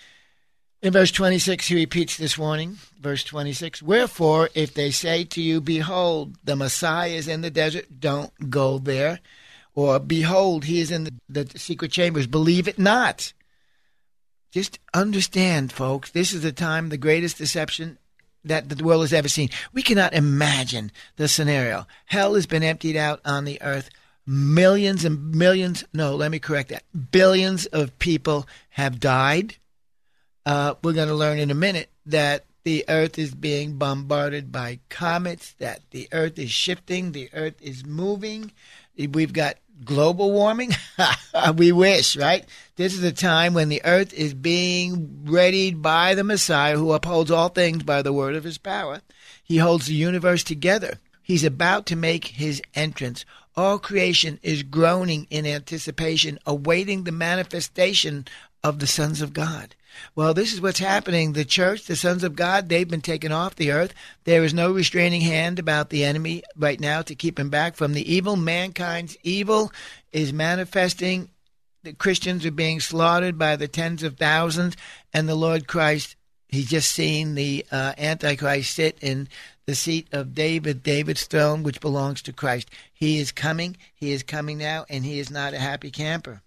In 0.81 0.93
verse 0.93 1.11
26, 1.11 1.67
he 1.67 1.75
repeats 1.75 2.17
this 2.17 2.39
warning. 2.39 2.79
Verse 3.01 3.25
26 3.25 3.83
Wherefore, 3.83 4.49
if 4.55 4.75
they 4.75 4.91
say 4.91 5.25
to 5.25 5.41
you, 5.41 5.61
Behold, 5.61 6.37
the 6.45 6.55
Messiah 6.55 7.11
is 7.11 7.27
in 7.27 7.41
the 7.41 7.51
desert, 7.51 8.01
don't 8.01 8.51
go 8.51 8.79
there. 8.79 9.19
Or, 9.75 9.99
Behold, 9.99 10.65
he 10.65 10.81
is 10.81 10.91
in 10.91 11.05
the, 11.05 11.13
the 11.29 11.59
secret 11.59 11.91
chambers, 11.91 12.27
believe 12.27 12.69
it 12.69 12.79
not. 12.79 13.33
Just 14.53 14.79
understand, 14.95 15.73
folks, 15.73 16.11
this 16.11 16.33
is 16.33 16.43
the 16.43 16.53
time, 16.53 16.89
the 16.89 16.97
greatest 16.97 17.39
deception 17.39 17.99
that 18.45 18.69
the 18.69 18.83
world 18.83 19.03
has 19.03 19.13
ever 19.13 19.29
seen. 19.29 19.51
We 19.73 19.83
cannot 19.83 20.15
imagine 20.15 20.93
the 21.17 21.29
scenario. 21.29 21.87
Hell 22.07 22.35
has 22.35 22.47
been 22.47 22.63
emptied 22.63 22.97
out 22.97 23.21
on 23.25 23.45
the 23.45 23.61
earth. 23.63 23.91
Millions 24.27 25.05
and 25.05 25.35
millions, 25.35 25.85
no, 25.93 26.15
let 26.15 26.31
me 26.31 26.39
correct 26.39 26.71
that. 26.71 26.85
Billions 27.11 27.67
of 27.67 27.99
people 27.99 28.47
have 28.71 29.01
died. 29.01 29.57
Uh, 30.49 30.75
we're 30.83 30.95
going 30.95 31.09
to 31.09 31.15
learn 31.15 31.39
in 31.39 31.51
a 31.51 31.55
minute 31.55 31.91
that 32.07 32.47
the 32.65 32.83
earth 32.89 33.19
is 33.19 33.35
being 33.35 33.77
bombarded 33.77 34.51
by 34.51 34.79
comets, 34.89 35.53
that 35.59 35.83
the 35.91 36.09
earth 36.11 36.39
is 36.39 36.51
shifting, 36.51 37.13
the 37.13 37.29
earth 37.35 37.61
is 37.61 37.85
moving. 37.85 38.51
We've 38.97 39.35
got 39.35 39.59
global 39.85 40.33
warming? 40.33 40.71
we 41.57 41.71
wish, 41.71 42.17
right? 42.17 42.47
This 42.77 42.95
is 42.95 43.05
a 43.05 43.13
time 43.13 43.53
when 43.53 43.69
the 43.69 43.83
earth 43.85 44.15
is 44.15 44.33
being 44.33 45.27
readied 45.27 45.83
by 45.83 46.15
the 46.15 46.25
Messiah 46.25 46.79
who 46.79 46.93
upholds 46.93 47.31
all 47.31 47.51
things 47.51 47.83
by 47.83 48.01
the 48.01 48.15
word 48.15 48.35
of 48.35 48.45
his 48.45 48.57
power. 48.57 49.03
He 49.45 49.59
holds 49.59 49.85
the 49.85 49.95
universe 49.95 50.43
together. 50.43 50.99
He's 51.23 51.45
about 51.45 51.85
to 51.87 51.95
make 51.95 52.25
his 52.25 52.63
entrance. 52.75 53.27
All 53.59 53.81
creation 53.81 54.39
is 54.41 54.63
groaning 54.63 55.27
in 55.31 55.45
anticipation, 55.45 56.39
awaiting 56.47 57.03
the 57.03 57.11
manifestation 57.11 58.29
of 58.63 58.79
the 58.79 58.87
sons 58.87 59.21
of 59.21 59.33
God. 59.33 59.75
Well, 60.15 60.33
this 60.33 60.53
is 60.53 60.61
what's 60.61 60.79
happening. 60.79 61.33
The 61.33 61.45
church, 61.45 61.87
the 61.87 61.97
sons 61.97 62.23
of 62.23 62.37
God, 62.37 62.69
they've 62.69 62.89
been 62.89 63.01
taken 63.01 63.33
off 63.33 63.57
the 63.57 63.73
earth. 63.73 63.95
There 64.23 64.45
is 64.45 64.55
no 64.55 64.71
restraining 64.71 65.23
hand 65.23 65.59
about 65.59 65.91
the 65.91 66.05
enemy 66.05 66.45
right 66.57 66.79
now 66.79 67.03
to 67.03 67.17
keep 67.17 67.37
him 67.37 67.51
back 67.51 67.75
from 67.75 67.95
the 67.95 68.15
evil. 68.15 68.37
Mankind's 68.37 69.17
evil 69.25 69.73
is 70.13 70.33
manifesting. 70.33 71.29
The 71.83 71.95
Christians 71.95 72.47
are 72.47 72.53
being 72.53 72.79
slaughtered 72.79 73.39
by 73.39 73.57
the 73.57 73.67
tens 73.67 74.05
of 74.05 74.19
thousands, 74.19 74.77
and 75.13 75.29
the 75.29 75.35
Lord 75.35 75.67
Christ, 75.67 76.15
he's 76.47 76.71
just 76.71 76.93
seen 76.93 77.35
the 77.35 77.67
uh, 77.73 77.95
Antichrist 77.99 78.73
sit 78.73 78.99
in 79.01 79.29
the 79.69 79.75
seat 79.75 80.09
of 80.13 80.35
David, 80.35 80.83
David's 80.83 81.27
throne, 81.27 81.63
which 81.63 81.83
belongs 81.83 82.23
to 82.23 82.33
Christ. 82.33 82.71
He 82.95 83.19
is 83.19 83.33
coming. 83.33 83.77
He 83.95 84.13
is 84.13 84.23
coming 84.23 84.57
now, 84.57 84.87
and 84.89 85.05
he 85.05 85.19
is 85.19 85.31
not 85.31 85.53
a 85.53 85.59
happy 85.59 85.91
camper. 85.91 86.41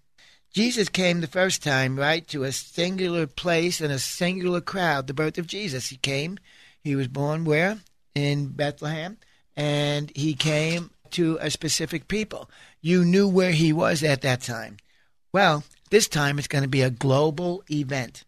Jesus 0.52 0.88
came 0.88 1.20
the 1.20 1.28
first 1.28 1.62
time, 1.62 1.96
right, 1.96 2.26
to 2.26 2.42
a 2.42 2.50
singular 2.50 3.28
place 3.28 3.80
and 3.80 3.92
a 3.92 4.00
singular 4.00 4.60
crowd, 4.60 5.06
the 5.06 5.14
birth 5.14 5.38
of 5.38 5.46
Jesus. 5.46 5.86
He 5.86 5.98
came, 5.98 6.36
he 6.82 6.96
was 6.96 7.06
born 7.06 7.44
where? 7.44 7.78
In 8.16 8.48
Bethlehem, 8.48 9.18
and 9.56 10.10
he 10.16 10.34
came 10.34 10.90
to 11.12 11.38
a 11.40 11.48
specific 11.48 12.08
people. 12.08 12.50
You 12.80 13.04
knew 13.04 13.28
where 13.28 13.52
he 13.52 13.72
was 13.72 14.02
at 14.02 14.22
that 14.22 14.40
time. 14.40 14.78
Well, 15.32 15.62
this 15.90 16.08
time 16.08 16.40
it's 16.40 16.48
going 16.48 16.64
to 16.64 16.68
be 16.68 16.82
a 16.82 16.90
global 16.90 17.62
event. 17.70 18.24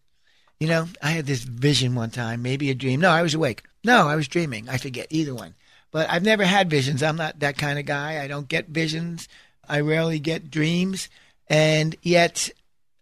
You 0.57 0.69
know, 0.69 0.87
I 1.03 1.09
had 1.09 1.25
this 1.25 1.43
vision 1.43 1.95
one 1.95 2.11
time, 2.11 2.41
maybe 2.41 2.69
a 2.69 2.73
dream. 2.73 3.01
No, 3.01 3.09
I 3.09 3.23
was 3.23 3.33
awake. 3.33 3.63
No, 3.85 4.07
I 4.07 4.15
was 4.15 4.27
dreaming. 4.27 4.67
I 4.67 4.77
forget 4.77 5.07
either 5.11 5.35
one. 5.35 5.53
But 5.91 6.09
I've 6.09 6.23
never 6.23 6.43
had 6.43 6.69
visions. 6.69 7.03
I'm 7.03 7.15
not 7.15 7.39
that 7.39 7.57
kind 7.57 7.77
of 7.77 7.85
guy. 7.85 8.21
I 8.21 8.27
don't 8.27 8.47
get 8.47 8.67
visions. 8.67 9.29
I 9.69 9.79
rarely 9.81 10.17
get 10.19 10.49
dreams. 10.49 11.07
And 11.47 11.95
yet, 12.01 12.49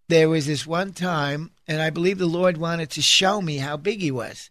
there 0.09 0.27
was 0.27 0.45
this 0.45 0.67
one 0.67 0.91
time, 0.91 1.51
and 1.67 1.81
I 1.81 1.89
believe 1.89 2.17
the 2.17 2.25
Lord 2.25 2.57
wanted 2.57 2.91
to 2.91 3.01
show 3.01 3.41
me 3.41 3.57
how 3.57 3.77
big 3.77 4.01
He 4.01 4.11
was. 4.11 4.49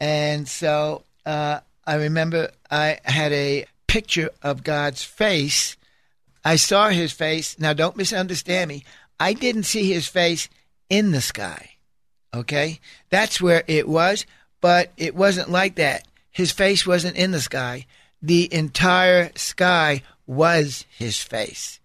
And 0.00 0.48
so 0.48 1.04
uh, 1.24 1.60
I 1.86 1.94
remember 1.94 2.50
I 2.70 2.98
had 3.04 3.32
a 3.32 3.66
picture 3.86 4.30
of 4.42 4.64
God's 4.64 5.04
face. 5.04 5.76
I 6.44 6.56
saw 6.56 6.88
His 6.88 7.12
face. 7.12 7.56
Now, 7.58 7.72
don't 7.72 7.96
misunderstand 7.96 8.68
me. 8.68 8.84
I 9.20 9.32
didn't 9.32 9.62
see 9.62 9.92
His 9.92 10.08
face 10.08 10.48
in 10.90 11.12
the 11.12 11.20
sky. 11.20 11.70
Okay? 12.34 12.80
That's 13.10 13.40
where 13.40 13.62
it 13.68 13.88
was, 13.88 14.26
but 14.60 14.92
it 14.96 15.14
wasn't 15.14 15.50
like 15.50 15.76
that. 15.76 16.06
His 16.30 16.52
face 16.52 16.86
wasn't 16.86 17.16
in 17.16 17.30
the 17.30 17.40
sky. 17.40 17.86
The 18.22 18.52
entire 18.52 19.30
sky 19.34 20.02
was 20.26 20.84
His 20.98 21.18
face 21.18 21.78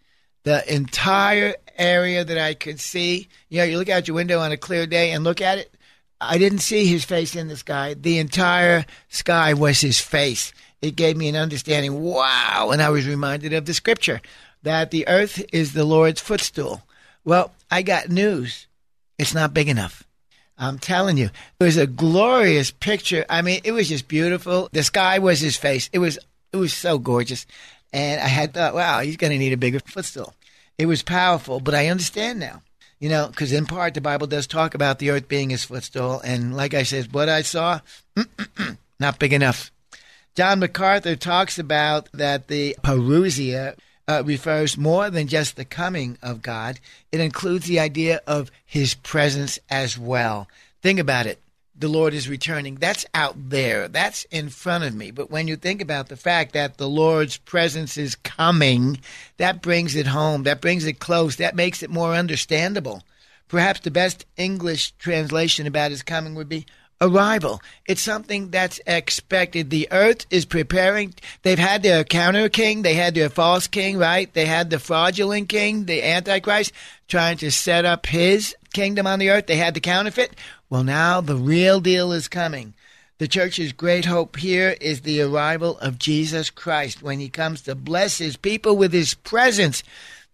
the 0.43 0.73
entire 0.73 1.55
area 1.77 2.23
that 2.23 2.37
I 2.37 2.53
could 2.53 2.79
see. 2.79 3.27
You 3.49 3.59
know, 3.59 3.63
you 3.63 3.77
look 3.77 3.89
out 3.89 4.07
your 4.07 4.15
window 4.15 4.39
on 4.39 4.51
a 4.51 4.57
clear 4.57 4.85
day 4.85 5.11
and 5.11 5.23
look 5.23 5.41
at 5.41 5.57
it. 5.57 5.73
I 6.21 6.37
didn't 6.37 6.59
see 6.59 6.85
his 6.85 7.03
face 7.03 7.35
in 7.35 7.47
the 7.47 7.57
sky. 7.57 7.95
The 7.95 8.19
entire 8.19 8.85
sky 9.09 9.53
was 9.53 9.81
his 9.81 9.99
face. 9.99 10.53
It 10.81 10.95
gave 10.95 11.17
me 11.17 11.27
an 11.27 11.35
understanding. 11.35 12.01
Wow. 12.01 12.69
And 12.71 12.81
I 12.81 12.89
was 12.89 13.07
reminded 13.07 13.53
of 13.53 13.65
the 13.65 13.73
scripture 13.73 14.21
that 14.63 14.91
the 14.91 15.07
earth 15.07 15.43
is 15.51 15.73
the 15.73 15.83
Lord's 15.83 16.21
footstool. 16.21 16.83
Well, 17.25 17.51
I 17.71 17.81
got 17.81 18.09
news. 18.09 18.67
It's 19.17 19.33
not 19.33 19.53
big 19.53 19.67
enough. 19.67 20.03
I'm 20.57 20.79
telling 20.79 21.17
you, 21.17 21.29
it 21.59 21.63
was 21.63 21.77
a 21.77 21.87
glorious 21.87 22.71
picture. 22.71 23.25
I 23.29 23.41
mean, 23.41 23.61
it 23.63 23.71
was 23.71 23.89
just 23.89 24.07
beautiful. 24.07 24.69
The 24.71 24.83
sky 24.83 25.19
was 25.19 25.39
his 25.39 25.57
face. 25.57 25.89
It 25.91 25.99
was 25.99 26.19
it 26.51 26.57
was 26.57 26.73
so 26.73 26.97
gorgeous. 26.99 27.45
And 27.91 28.21
I 28.21 28.27
had 28.27 28.53
thought, 28.53 28.73
wow, 28.73 28.99
he's 28.99 29.17
going 29.17 29.31
to 29.31 29.37
need 29.37 29.53
a 29.53 29.57
bigger 29.57 29.79
footstool. 29.79 30.33
It 30.77 30.85
was 30.87 31.03
powerful, 31.03 31.59
but 31.59 31.75
I 31.75 31.87
understand 31.87 32.39
now. 32.39 32.61
You 32.99 33.09
know, 33.09 33.27
because 33.27 33.51
in 33.51 33.65
part 33.65 33.95
the 33.95 34.01
Bible 34.01 34.27
does 34.27 34.47
talk 34.47 34.75
about 34.75 34.99
the 34.99 35.09
earth 35.09 35.27
being 35.27 35.49
his 35.49 35.65
footstool. 35.65 36.21
And 36.21 36.55
like 36.55 36.73
I 36.73 36.83
said, 36.83 37.13
what 37.13 37.27
I 37.27 37.41
saw, 37.41 37.81
not 38.99 39.19
big 39.19 39.33
enough. 39.33 39.71
John 40.35 40.59
MacArthur 40.59 41.15
talks 41.15 41.59
about 41.59 42.09
that 42.13 42.47
the 42.47 42.75
parousia 42.81 43.75
uh, 44.07 44.23
refers 44.25 44.77
more 44.77 45.09
than 45.09 45.27
just 45.27 45.55
the 45.55 45.65
coming 45.65 46.17
of 46.21 46.41
God, 46.41 46.79
it 47.11 47.19
includes 47.19 47.67
the 47.67 47.79
idea 47.79 48.21
of 48.27 48.51
his 48.65 48.93
presence 48.93 49.59
as 49.69 49.97
well. 49.97 50.47
Think 50.81 50.99
about 50.99 51.25
it 51.25 51.39
the 51.75 51.87
Lord 51.87 52.13
is 52.13 52.29
returning. 52.29 52.75
That's 52.75 53.05
out 53.13 53.35
there. 53.49 53.87
That's 53.87 54.25
in 54.25 54.49
front 54.49 54.83
of 54.83 54.93
me. 54.93 55.11
But 55.11 55.31
when 55.31 55.47
you 55.47 55.55
think 55.55 55.81
about 55.81 56.07
the 56.07 56.15
fact 56.15 56.53
that 56.53 56.77
the 56.77 56.87
Lord's 56.87 57.37
presence 57.37 57.97
is 57.97 58.15
coming, 58.15 58.99
that 59.37 59.61
brings 59.61 59.95
it 59.95 60.07
home. 60.07 60.43
That 60.43 60.61
brings 60.61 60.85
it 60.85 60.99
close. 60.99 61.37
That 61.37 61.55
makes 61.55 61.81
it 61.81 61.89
more 61.89 62.13
understandable. 62.13 63.03
Perhaps 63.47 63.81
the 63.81 63.91
best 63.91 64.25
English 64.37 64.91
translation 64.93 65.67
about 65.67 65.91
his 65.91 66.03
coming 66.03 66.35
would 66.35 66.49
be 66.49 66.65
arrival. 67.01 67.61
It's 67.87 68.01
something 68.01 68.49
that's 68.49 68.79
expected. 68.87 69.69
The 69.69 69.87
earth 69.91 70.25
is 70.29 70.45
preparing. 70.45 71.13
They've 71.41 71.59
had 71.59 71.83
their 71.83 72.03
counter 72.03 72.49
king, 72.49 72.81
they 72.81 72.93
had 72.93 73.15
their 73.15 73.29
false 73.29 73.67
king, 73.67 73.97
right? 73.97 74.33
They 74.33 74.45
had 74.45 74.69
the 74.69 74.79
fraudulent 74.79 75.49
king, 75.49 75.85
the 75.85 76.03
Antichrist, 76.03 76.71
trying 77.07 77.37
to 77.37 77.51
set 77.51 77.85
up 77.85 78.05
his 78.05 78.55
kingdom 78.73 79.07
on 79.07 79.19
the 79.19 79.29
earth. 79.29 79.47
They 79.47 79.57
had 79.57 79.73
the 79.73 79.79
counterfeit. 79.79 80.35
Well, 80.69 80.83
now 80.83 81.21
the 81.21 81.35
real 81.35 81.79
deal 81.79 82.11
is 82.11 82.27
coming. 82.27 82.73
The 83.19 83.27
church's 83.27 83.71
great 83.71 84.05
hope 84.05 84.37
here 84.37 84.75
is 84.81 85.01
the 85.01 85.21
arrival 85.21 85.77
of 85.79 85.99
Jesus 85.99 86.49
Christ 86.49 87.03
when 87.03 87.19
he 87.19 87.29
comes 87.29 87.61
to 87.61 87.75
bless 87.75 88.17
his 88.17 88.35
people 88.35 88.75
with 88.75 88.91
his 88.91 89.13
presence. 89.13 89.83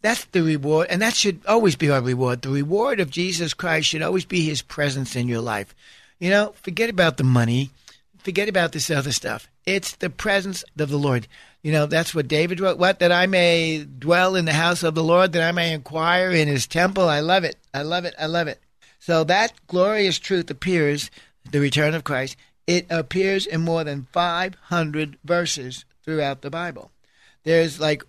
That's 0.01 0.23
the 0.25 0.41
reward, 0.41 0.87
and 0.89 1.01
that 1.01 1.13
should 1.13 1.41
always 1.45 1.75
be 1.75 1.89
our 1.89 2.01
reward. 2.01 2.41
The 2.41 2.49
reward 2.49 3.01
of 3.01 3.09
Jesus 3.09 3.53
Christ 3.53 3.89
should 3.89 4.01
always 4.01 4.23
be 4.23 4.45
his 4.45 4.61
presence 4.61 5.15
in 5.15 5.27
your 5.27 5.41
life. 5.41 5.75
You 6.19 6.29
know, 6.29 6.53
forget 6.61 6.89
about 6.89 7.17
the 7.17 7.23
money, 7.23 7.69
forget 8.17 8.49
about 8.49 8.73
this 8.73 8.91
other 8.91 9.11
stuff. 9.11 9.47
It's 9.65 9.95
the 9.95 10.09
presence 10.09 10.63
of 10.77 10.89
the 10.89 10.97
Lord. 10.97 11.27
You 11.61 11.71
know, 11.71 11.85
that's 11.85 12.15
what 12.15 12.27
David 12.27 12.59
wrote. 12.59 12.77
What? 12.77 12.99
That 12.99 13.11
I 13.11 13.25
may 13.25 13.83
dwell 13.83 14.35
in 14.35 14.45
the 14.45 14.53
house 14.53 14.83
of 14.83 14.95
the 14.95 15.03
Lord, 15.03 15.33
that 15.33 15.47
I 15.47 15.51
may 15.51 15.73
inquire 15.73 16.31
in 16.31 16.47
his 16.47 16.67
temple. 16.67 17.07
I 17.07 17.19
love 17.19 17.43
it. 17.43 17.55
I 17.73 17.81
love 17.81 18.05
it. 18.05 18.15
I 18.19 18.25
love 18.25 18.47
it. 18.47 18.59
So 18.99 19.23
that 19.25 19.53
glorious 19.67 20.19
truth 20.19 20.49
appears, 20.49 21.09
the 21.51 21.59
return 21.59 21.93
of 21.93 22.03
Christ, 22.03 22.35
it 22.67 22.85
appears 22.89 23.45
in 23.45 23.61
more 23.61 23.83
than 23.83 24.07
500 24.11 25.17
verses 25.23 25.85
throughout 26.03 26.41
the 26.41 26.49
Bible. 26.49 26.91
There's 27.43 27.79
like, 27.79 28.03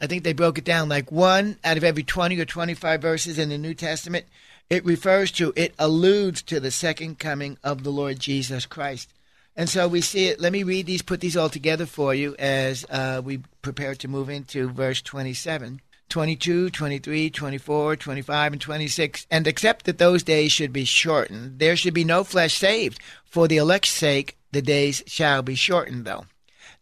I 0.00 0.06
think 0.06 0.22
they 0.22 0.32
broke 0.32 0.58
it 0.58 0.64
down 0.64 0.88
like 0.88 1.10
one 1.10 1.58
out 1.64 1.76
of 1.76 1.84
every 1.84 2.04
20 2.04 2.38
or 2.38 2.44
25 2.44 3.02
verses 3.02 3.38
in 3.38 3.48
the 3.48 3.58
New 3.58 3.74
Testament. 3.74 4.26
It 4.70 4.84
refers 4.84 5.32
to, 5.32 5.52
it 5.56 5.74
alludes 5.78 6.42
to 6.42 6.60
the 6.60 6.70
second 6.70 7.18
coming 7.18 7.56
of 7.64 7.82
the 7.82 7.90
Lord 7.90 8.20
Jesus 8.20 8.66
Christ. 8.66 9.12
And 9.56 9.68
so 9.68 9.88
we 9.88 10.02
see 10.02 10.28
it. 10.28 10.40
Let 10.40 10.52
me 10.52 10.62
read 10.62 10.86
these, 10.86 11.02
put 11.02 11.20
these 11.20 11.36
all 11.36 11.48
together 11.48 11.86
for 11.86 12.14
you 12.14 12.36
as 12.38 12.84
uh, 12.90 13.22
we 13.24 13.38
prepare 13.62 13.94
to 13.96 14.08
move 14.08 14.28
into 14.28 14.68
verse 14.68 15.02
27. 15.02 15.80
22, 16.08 16.70
23, 16.70 17.30
24, 17.30 17.96
25, 17.96 18.52
and 18.52 18.60
26, 18.62 19.26
and 19.30 19.46
except 19.46 19.84
that 19.84 19.98
those 19.98 20.22
days 20.22 20.50
should 20.50 20.72
be 20.72 20.84
shortened, 20.84 21.58
there 21.58 21.76
should 21.76 21.92
be 21.92 22.04
no 22.04 22.24
flesh 22.24 22.56
saved. 22.56 22.98
For 23.26 23.46
the 23.46 23.58
elect's 23.58 23.90
sake, 23.90 24.38
the 24.52 24.62
days 24.62 25.02
shall 25.06 25.42
be 25.42 25.54
shortened, 25.54 26.06
though. 26.06 26.24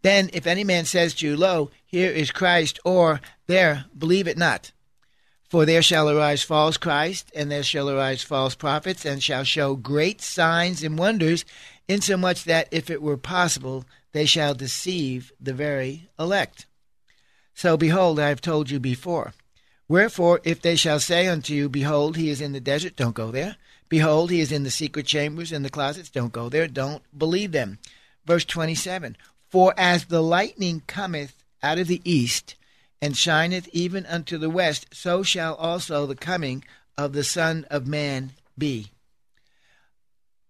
Then, 0.02 0.30
if 0.32 0.46
any 0.46 0.62
man 0.62 0.84
says 0.84 1.14
to 1.14 1.26
you, 1.26 1.36
Lo, 1.36 1.70
here 1.84 2.10
is 2.10 2.30
Christ, 2.30 2.78
or 2.84 3.20
there, 3.48 3.86
believe 3.96 4.28
it 4.28 4.38
not. 4.38 4.70
For 5.48 5.64
there 5.64 5.82
shall 5.82 6.10
arise 6.10 6.42
false 6.42 6.76
Christ, 6.76 7.30
and 7.34 7.50
there 7.50 7.62
shall 7.62 7.88
arise 7.88 8.22
false 8.22 8.54
prophets, 8.54 9.04
and 9.04 9.22
shall 9.22 9.44
show 9.44 9.76
great 9.76 10.20
signs 10.20 10.82
and 10.82 10.98
wonders, 10.98 11.44
insomuch 11.86 12.44
that 12.44 12.68
if 12.72 12.90
it 12.90 13.00
were 13.00 13.16
possible, 13.16 13.84
they 14.12 14.26
shall 14.26 14.54
deceive 14.54 15.32
the 15.40 15.52
very 15.52 16.08
elect. 16.18 16.66
So 17.54 17.76
behold, 17.76 18.18
I 18.18 18.28
have 18.28 18.40
told 18.40 18.70
you 18.70 18.80
before. 18.80 19.34
Wherefore, 19.88 20.40
if 20.42 20.60
they 20.60 20.74
shall 20.74 20.98
say 20.98 21.28
unto 21.28 21.54
you, 21.54 21.68
Behold, 21.68 22.16
he 22.16 22.28
is 22.28 22.40
in 22.40 22.52
the 22.52 22.60
desert, 22.60 22.96
don't 22.96 23.14
go 23.14 23.30
there. 23.30 23.56
Behold, 23.88 24.30
he 24.30 24.40
is 24.40 24.50
in 24.50 24.64
the 24.64 24.70
secret 24.70 25.06
chambers, 25.06 25.52
in 25.52 25.62
the 25.62 25.70
closets, 25.70 26.10
don't 26.10 26.32
go 26.32 26.48
there. 26.48 26.66
Don't 26.66 27.02
believe 27.16 27.52
them. 27.52 27.78
Verse 28.24 28.44
27 28.44 29.16
For 29.48 29.72
as 29.76 30.06
the 30.06 30.22
lightning 30.22 30.82
cometh 30.88 31.44
out 31.62 31.78
of 31.78 31.86
the 31.86 32.02
east, 32.04 32.56
and 33.00 33.16
shineth 33.16 33.68
even 33.72 34.06
unto 34.06 34.38
the 34.38 34.50
west, 34.50 34.86
so 34.92 35.22
shall 35.22 35.54
also 35.54 36.06
the 36.06 36.14
coming 36.14 36.64
of 36.96 37.12
the 37.12 37.24
Son 37.24 37.66
of 37.70 37.86
Man 37.86 38.32
be. 38.56 38.90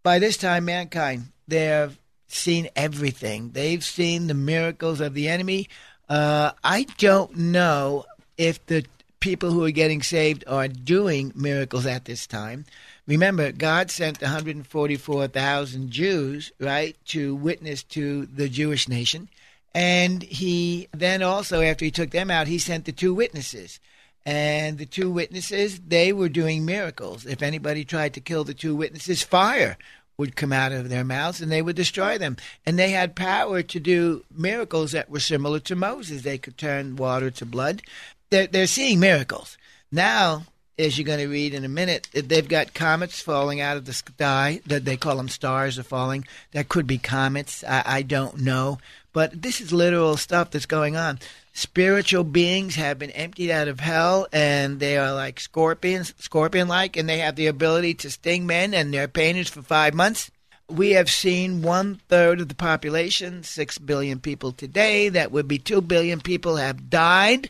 By 0.03 0.19
this 0.19 0.37
time, 0.37 0.67
mankind, 0.67 1.33
they 1.49 1.65
have 1.65 1.99
seen 2.29 2.69
everything. 2.77 3.51
They've 3.51 3.85
seen 3.85 4.27
the 4.27 4.35
miracles 4.35 5.01
of 5.01 5.15
the 5.15 5.29
enemy. 5.29 5.69
Uh, 6.09 6.53
I 6.63 6.85
don't 6.99 7.37
know 7.37 8.05
if 8.37 8.65
the 8.67 8.85
people 9.21 9.51
who 9.51 9.65
are 9.65 9.73
getting 9.73 10.03
saved 10.03 10.45
are 10.47 10.69
doing 10.69 11.33
miracles 11.35 11.87
at 11.87 12.05
this 12.05 12.27
time. 12.27 12.65
Remember, 13.07 13.53
God 13.53 13.91
sent 13.91 14.21
144,000 14.21 15.91
Jews, 15.91 16.53
right, 16.61 16.97
to 17.07 17.35
witness 17.35 17.83
to 17.85 18.27
the 18.27 18.49
Jewish 18.49 18.89
nation. 18.89 19.29
And 19.75 20.23
he 20.23 20.89
then 20.93 21.23
also, 21.23 21.61
after 21.61 21.85
he 21.85 21.91
took 21.91 22.11
them 22.11 22.31
out, 22.31 22.47
he 22.47 22.59
sent 22.59 22.85
the 22.85 22.93
two 22.93 23.15
witnesses. 23.15 23.81
And 24.25 24.79
the 24.79 24.87
two 24.87 25.11
witnesses, 25.11 25.79
they 25.87 26.13
were 26.13 26.29
doing 26.29 26.65
miracles. 26.65 27.27
If 27.27 27.43
anybody 27.43 27.85
tried 27.85 28.15
to 28.15 28.21
kill 28.21 28.43
the 28.43 28.55
two 28.55 28.75
witnesses, 28.75 29.23
fire 29.23 29.79
would 30.19 30.35
come 30.35 30.53
out 30.53 30.73
of 30.73 30.89
their 30.89 31.05
mouths 31.05 31.41
and 31.41 31.53
they 31.53 31.63
would 31.63 31.77
destroy 31.77 32.19
them. 32.19 32.37
And 32.65 32.79
they 32.79 32.91
had 32.91 33.15
power 33.15 33.63
to 33.63 33.81
do 33.81 34.25
miracles 34.35 34.93
that 34.93 35.11
were 35.11 35.21
similar 35.21 35.61
to 35.61 35.77
Moses. 35.77 36.23
They 36.23 36.39
could 36.39 36.57
turn 36.57 36.97
water 36.97 37.31
to 37.31 37.47
blood. 37.47 37.83
They're, 38.31 38.47
they're 38.47 38.67
seeing 38.67 38.99
miracles. 38.99 39.59
Now, 39.93 40.47
as 40.79 40.99
you're 40.99 41.07
going 41.07 41.21
to 41.21 41.29
read 41.29 41.55
in 41.55 41.65
a 41.65 41.69
minute, 41.69 42.09
they've 42.13 42.49
got 42.49 42.75
comets 42.75 43.21
falling 43.21 43.61
out 43.61 43.77
of 43.77 43.87
the 43.87 43.93
sky. 43.93 44.61
That 44.67 44.85
they 44.85 44.97
call 44.97 45.17
them 45.17 45.29
stars 45.29 45.79
are 45.79 45.83
falling. 45.83 46.27
That 46.53 46.69
could 46.69 46.87
be 46.87 46.99
comets. 46.99 47.65
I, 47.65 47.83
I 47.87 48.03
don't 48.03 48.39
know. 48.39 48.79
But 49.13 49.41
this 49.41 49.61
is 49.61 49.73
literal 49.73 50.19
stuff 50.19 50.51
that's 50.51 50.67
going 50.67 50.97
on. 50.97 51.19
Spiritual 51.55 52.25
beings 52.25 52.75
have 52.75 52.99
been 52.99 53.11
emptied 53.13 53.51
out 53.51 53.69
of 53.69 53.81
hell, 53.81 54.27
and 54.31 54.79
they 54.79 54.99
are 54.99 55.15
like 55.15 55.41
scorpions, 55.41 56.13
scorpion-like, 56.19 56.99
and 56.99 57.09
they 57.09 57.19
have 57.19 57.37
the 57.37 57.47
ability 57.47 57.95
to 57.95 58.11
sting 58.11 58.47
men, 58.47 58.75
and 58.75 58.93
they're 58.93 59.09
painted 59.09 59.49
for 59.49 59.63
five 59.63 59.95
months. 59.95 60.31
We 60.69 60.91
have 60.91 61.09
seen 61.09 61.63
one 61.63 62.01
third 62.09 62.41
of 62.43 62.49
the 62.49 62.55
population, 62.55 63.43
six 63.43 63.79
billion 63.79 64.21
people 64.21 64.53
today. 64.53 65.09
That 65.09 65.33
would 65.33 65.49
be 65.49 65.59
two 65.59 65.81
billion 65.81 66.21
people 66.21 66.57
have 66.57 66.91
died 66.91 67.49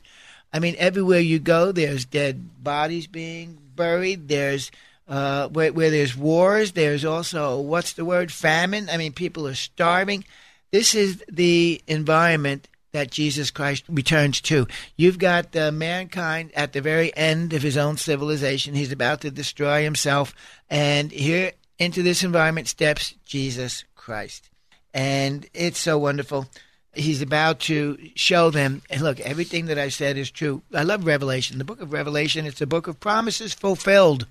I 0.56 0.58
mean, 0.58 0.74
everywhere 0.78 1.20
you 1.20 1.38
go, 1.38 1.70
there's 1.70 2.06
dead 2.06 2.64
bodies 2.64 3.06
being 3.06 3.58
buried. 3.74 4.26
There's 4.26 4.70
uh, 5.06 5.48
where, 5.48 5.70
where 5.70 5.90
there's 5.90 6.16
wars. 6.16 6.72
There's 6.72 7.04
also 7.04 7.60
what's 7.60 7.92
the 7.92 8.06
word? 8.06 8.32
Famine. 8.32 8.88
I 8.88 8.96
mean, 8.96 9.12
people 9.12 9.46
are 9.46 9.54
starving. 9.54 10.24
This 10.70 10.94
is 10.94 11.22
the 11.30 11.82
environment 11.86 12.68
that 12.92 13.10
Jesus 13.10 13.50
Christ 13.50 13.84
returns 13.86 14.40
to. 14.42 14.66
You've 14.96 15.18
got 15.18 15.54
uh, 15.54 15.72
mankind 15.72 16.52
at 16.54 16.72
the 16.72 16.80
very 16.80 17.14
end 17.14 17.52
of 17.52 17.60
his 17.60 17.76
own 17.76 17.98
civilization. 17.98 18.72
He's 18.72 18.92
about 18.92 19.20
to 19.20 19.30
destroy 19.30 19.82
himself, 19.82 20.34
and 20.70 21.12
here 21.12 21.52
into 21.78 22.02
this 22.02 22.24
environment 22.24 22.68
steps 22.68 23.14
Jesus 23.26 23.84
Christ, 23.94 24.48
and 24.94 25.46
it's 25.52 25.78
so 25.78 25.98
wonderful 25.98 26.48
he's 26.96 27.22
about 27.22 27.60
to 27.60 27.98
show 28.14 28.50
them. 28.50 28.82
And 28.90 29.02
look 29.02 29.20
everything 29.20 29.66
that 29.66 29.78
i 29.78 29.88
said 29.88 30.16
is 30.16 30.30
true. 30.30 30.62
I 30.74 30.82
love 30.82 31.06
revelation. 31.06 31.58
The 31.58 31.64
book 31.64 31.80
of 31.80 31.92
revelation 31.92 32.46
it's 32.46 32.60
a 32.60 32.66
book 32.66 32.86
of 32.86 33.00
promises 33.00 33.54
fulfilled. 33.54 34.26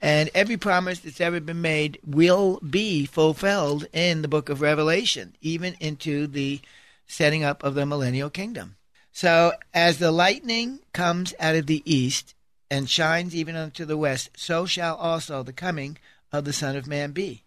And 0.00 0.30
every 0.34 0.56
promise 0.56 0.98
that's 0.98 1.20
ever 1.20 1.38
been 1.38 1.60
made 1.60 1.98
will 2.04 2.58
be 2.58 3.06
fulfilled 3.06 3.86
in 3.92 4.22
the 4.22 4.28
book 4.28 4.48
of 4.48 4.60
revelation 4.60 5.36
even 5.40 5.76
into 5.78 6.26
the 6.26 6.60
setting 7.06 7.44
up 7.44 7.62
of 7.62 7.74
the 7.74 7.86
millennial 7.86 8.30
kingdom. 8.30 8.76
So 9.12 9.52
as 9.74 9.98
the 9.98 10.10
lightning 10.10 10.80
comes 10.92 11.34
out 11.38 11.54
of 11.54 11.66
the 11.66 11.82
east 11.84 12.34
and 12.70 12.88
shines 12.88 13.34
even 13.34 13.54
unto 13.54 13.84
the 13.84 13.98
west 13.98 14.30
so 14.36 14.66
shall 14.66 14.96
also 14.96 15.42
the 15.42 15.52
coming 15.52 15.98
of 16.32 16.44
the 16.44 16.52
son 16.52 16.74
of 16.74 16.86
man 16.86 17.12
be 17.12 17.42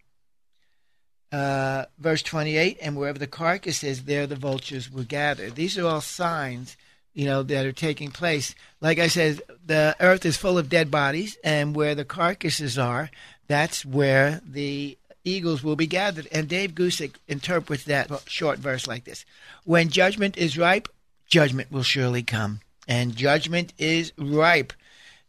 uh, 1.35 1.85
verse 1.99 2.21
28, 2.21 2.77
and 2.81 2.95
wherever 2.95 3.19
the 3.19 3.27
carcass 3.27 3.83
is, 3.83 4.03
there 4.03 4.25
the 4.25 4.37
vultures 4.37 4.89
will 4.89 5.03
gather. 5.03 5.49
These 5.49 5.77
are 5.77 5.85
all 5.85 5.99
signs, 5.99 6.77
you 7.13 7.25
know, 7.25 7.43
that 7.43 7.65
are 7.65 7.73
taking 7.73 8.09
place. 8.09 8.55
Like 8.79 8.99
I 8.99 9.07
said, 9.07 9.41
the 9.65 9.97
earth 9.99 10.25
is 10.25 10.37
full 10.37 10.57
of 10.57 10.69
dead 10.69 10.89
bodies, 10.89 11.37
and 11.43 11.75
where 11.75 11.93
the 11.93 12.05
carcasses 12.05 12.77
are, 12.77 13.11
that's 13.47 13.85
where 13.85 14.39
the 14.49 14.97
eagles 15.25 15.61
will 15.61 15.75
be 15.75 15.87
gathered. 15.87 16.29
And 16.31 16.47
Dave 16.47 16.73
Guzik 16.73 17.15
interprets 17.27 17.83
that 17.83 18.09
short 18.27 18.59
verse 18.59 18.87
like 18.87 19.03
this 19.03 19.25
When 19.65 19.89
judgment 19.89 20.37
is 20.37 20.57
ripe, 20.57 20.87
judgment 21.27 21.69
will 21.69 21.83
surely 21.83 22.23
come. 22.23 22.61
And 22.87 23.13
judgment 23.13 23.73
is 23.77 24.13
ripe. 24.17 24.71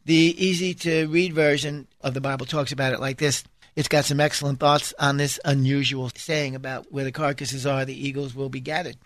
The 0.04 0.36
easy 0.38 0.72
to 0.74 1.08
read 1.08 1.32
version 1.32 1.88
of 2.00 2.14
the 2.14 2.20
Bible 2.20 2.46
talks 2.46 2.70
about 2.70 2.92
it 2.92 3.00
like 3.00 3.18
this 3.18 3.42
it's 3.76 3.88
got 3.88 4.06
some 4.06 4.20
excellent 4.20 4.58
thoughts 4.58 4.94
on 4.98 5.18
this 5.18 5.38
unusual 5.44 6.10
saying 6.16 6.54
about 6.54 6.90
where 6.90 7.04
the 7.04 7.12
carcasses 7.12 7.66
are, 7.66 7.84
the 7.84 8.06
eagles 8.06 8.34
will 8.34 8.48
be 8.48 8.60
gathered. 8.60 8.96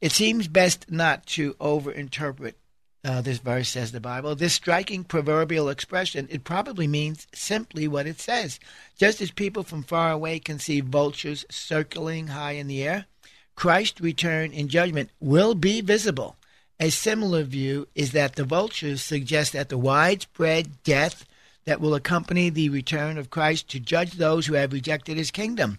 It 0.00 0.12
seems 0.12 0.46
best 0.46 0.90
not 0.90 1.26
to 1.28 1.54
overinterpret 1.54 2.54
uh, 3.02 3.22
this 3.22 3.38
verse, 3.38 3.70
says 3.70 3.92
the 3.92 4.00
Bible. 4.00 4.34
This 4.34 4.52
striking 4.52 5.04
proverbial 5.04 5.70
expression, 5.70 6.28
it 6.30 6.44
probably 6.44 6.86
means 6.86 7.26
simply 7.34 7.88
what 7.88 8.06
it 8.06 8.20
says. 8.20 8.60
Just 8.98 9.22
as 9.22 9.30
people 9.30 9.62
from 9.62 9.82
far 9.82 10.12
away 10.12 10.38
can 10.38 10.58
see 10.58 10.80
vultures 10.80 11.46
circling 11.50 12.28
high 12.28 12.52
in 12.52 12.66
the 12.66 12.82
air, 12.82 13.06
Christ's 13.54 14.00
return 14.00 14.52
in 14.52 14.68
judgment 14.68 15.10
will 15.18 15.54
be 15.54 15.80
visible. 15.80 16.36
A 16.78 16.90
similar 16.90 17.42
view 17.42 17.88
is 17.94 18.12
that 18.12 18.36
the 18.36 18.44
vultures 18.44 19.02
suggest 19.02 19.52
that 19.52 19.68
the 19.68 19.78
widespread 19.78 20.82
death 20.82 21.26
that 21.70 21.80
will 21.80 21.94
accompany 21.94 22.50
the 22.50 22.68
return 22.68 23.16
of 23.16 23.30
Christ 23.30 23.68
to 23.68 23.78
judge 23.78 24.14
those 24.14 24.44
who 24.44 24.54
have 24.54 24.72
rejected 24.72 25.16
his 25.16 25.30
kingdom. 25.30 25.78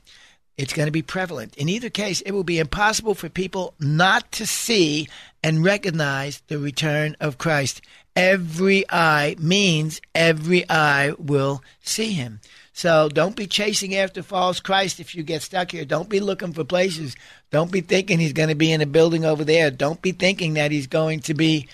It's 0.58 0.72
going 0.72 0.86
to 0.86 0.92
be 0.92 1.02
prevalent. 1.02 1.58
In 1.58 1.68
either 1.68 1.90
case, 1.90 2.22
it 2.22 2.32
will 2.32 2.46
be 2.46 2.60
impossible 2.60 3.14
for 3.14 3.28
people 3.28 3.74
not 3.78 4.32
to 4.32 4.48
see 4.48 5.10
and 5.44 5.66
recognize 5.66 6.44
the 6.48 6.60
return 6.60 7.18
of 7.20 7.38
Christ. 7.38 7.82
Every 8.16 8.86
eye 8.90 9.36
means 9.38 10.00
every 10.16 10.64
eye 10.70 11.12
will 11.18 11.62
see 11.82 12.14
him. 12.14 12.40
So 12.72 13.10
don't 13.10 13.36
be 13.36 13.46
chasing 13.46 13.94
after 13.94 14.24
false 14.24 14.62
Christ 14.62 15.02
if 15.02 15.14
you 15.14 15.24
get 15.24 15.42
stuck 15.42 15.72
here. 15.72 15.84
Don't 15.84 16.08
be 16.08 16.22
looking 16.22 16.54
for 16.54 16.64
places. 16.64 17.18
Don't 17.50 17.70
be 17.70 17.82
thinking 17.82 18.20
he's 18.20 18.32
going 18.32 18.48
to 18.48 18.56
be 18.56 18.72
in 18.72 18.80
a 18.80 18.86
building 18.86 19.26
over 19.26 19.44
there. 19.44 19.72
Don't 19.72 20.02
be 20.02 20.14
thinking 20.14 20.54
that 20.54 20.72
he's 20.72 20.88
going 20.88 21.20
to 21.22 21.34
be 21.34 21.68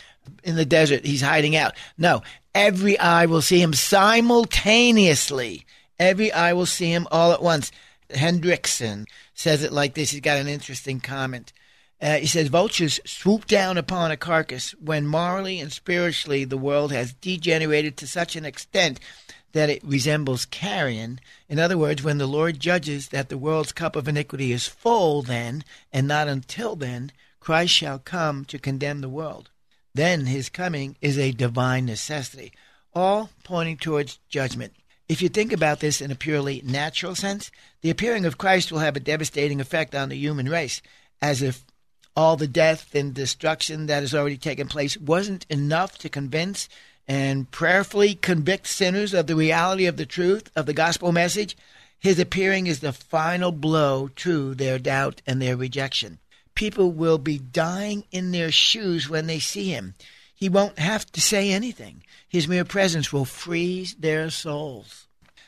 in 0.43 0.55
the 0.55 0.65
desert. 0.65 1.05
He's 1.05 1.21
hiding 1.21 1.55
out. 1.55 1.75
No, 1.99 2.23
every 2.57 2.97
eye 2.97 3.27
will 3.27 3.43
see 3.43 3.61
him 3.61 3.73
simultaneously. 3.73 5.63
Every 5.99 6.31
eye 6.31 6.53
will 6.53 6.65
see 6.65 6.91
him 6.91 7.07
all 7.11 7.31
at 7.31 7.41
once. 7.41 7.71
Hendriksen 8.09 9.05
says 9.35 9.61
it 9.61 9.71
like 9.71 9.93
this. 9.93 10.09
He's 10.09 10.21
got 10.21 10.37
an 10.37 10.47
interesting 10.47 10.99
comment. 10.99 11.53
Uh, 12.01 12.17
he 12.17 12.25
says, 12.25 12.47
Vultures 12.47 12.99
swoop 13.05 13.45
down 13.45 13.77
upon 13.77 14.09
a 14.09 14.17
carcass 14.17 14.71
when 14.73 15.05
morally 15.05 15.59
and 15.59 15.71
spiritually 15.71 16.45
the 16.45 16.57
world 16.57 16.91
has 16.91 17.13
degenerated 17.13 17.95
to 17.97 18.07
such 18.07 18.35
an 18.35 18.45
extent 18.45 18.99
that 19.51 19.69
it 19.69 19.83
resembles 19.83 20.45
carrion. 20.45 21.19
In 21.47 21.59
other 21.59 21.77
words, 21.77 22.03
when 22.03 22.17
the 22.17 22.27
Lord 22.27 22.59
judges 22.59 23.09
that 23.09 23.29
the 23.29 23.37
world's 23.37 23.71
cup 23.71 23.95
of 23.95 24.07
iniquity 24.07 24.51
is 24.51 24.67
full, 24.67 25.21
then, 25.21 25.63
and 25.93 26.07
not 26.07 26.27
until 26.27 26.75
then, 26.75 27.11
Christ 27.39 27.73
shall 27.73 27.99
come 27.99 28.45
to 28.45 28.59
condemn 28.59 29.01
the 29.01 29.09
world 29.09 29.51
then 29.97 30.27
his 30.27 30.49
coming 30.49 30.95
is 31.01 31.17
a 31.17 31.31
divine 31.31 31.85
necessity, 31.85 32.53
all 32.93 33.29
pointing 33.43 33.77
towards 33.77 34.19
judgment. 34.29 34.73
If 35.09 35.21
you 35.21 35.29
think 35.29 35.51
about 35.51 35.79
this 35.79 36.01
in 36.01 36.11
a 36.11 36.15
purely 36.15 36.61
natural 36.65 37.15
sense, 37.15 37.51
the 37.81 37.89
appearing 37.89 38.25
of 38.25 38.37
Christ 38.37 38.71
will 38.71 38.79
have 38.79 38.95
a 38.95 39.01
devastating 39.01 39.59
effect 39.61 39.95
on 39.95 40.09
the 40.09 40.17
human 40.17 40.49
race, 40.49 40.81
as 41.21 41.41
if 41.41 41.63
all 42.15 42.35
the 42.35 42.47
death 42.47 42.93
and 42.95 43.13
destruction 43.13 43.85
that 43.85 44.01
has 44.01 44.13
already 44.13 44.37
taken 44.37 44.67
place 44.67 44.97
wasn't 44.97 45.45
enough 45.49 45.97
to 45.99 46.09
convince 46.09 46.67
and 47.07 47.49
prayerfully 47.51 48.15
convict 48.15 48.67
sinners 48.67 49.13
of 49.13 49.27
the 49.27 49.35
reality 49.35 49.85
of 49.85 49.97
the 49.97 50.05
truth 50.05 50.51
of 50.55 50.65
the 50.65 50.73
gospel 50.73 51.11
message. 51.11 51.55
His 51.99 52.19
appearing 52.19 52.67
is 52.67 52.81
the 52.81 52.91
final 52.91 53.51
blow 53.51 54.09
to 54.17 54.53
their 54.55 54.77
doubt 54.77 55.21
and 55.25 55.41
their 55.41 55.55
rejection. 55.55 56.19
People 56.57 56.91
will 56.91 57.19
be 57.19 57.37
dying 57.37 58.03
in 58.11 58.31
their 58.31 58.51
shoes 58.51 59.07
when 59.07 59.27
they 59.27 59.37
see 59.37 59.69
him. 59.69 59.93
He 60.33 60.49
won't 60.49 60.79
have 60.79 61.05
to 61.11 61.21
say 61.21 61.51
anything. 61.51 62.01
His 62.27 62.47
mere 62.47 62.65
presence 62.65 63.13
will 63.13 63.25
freeze 63.25 63.93
their 63.93 64.31
souls. 64.31 65.05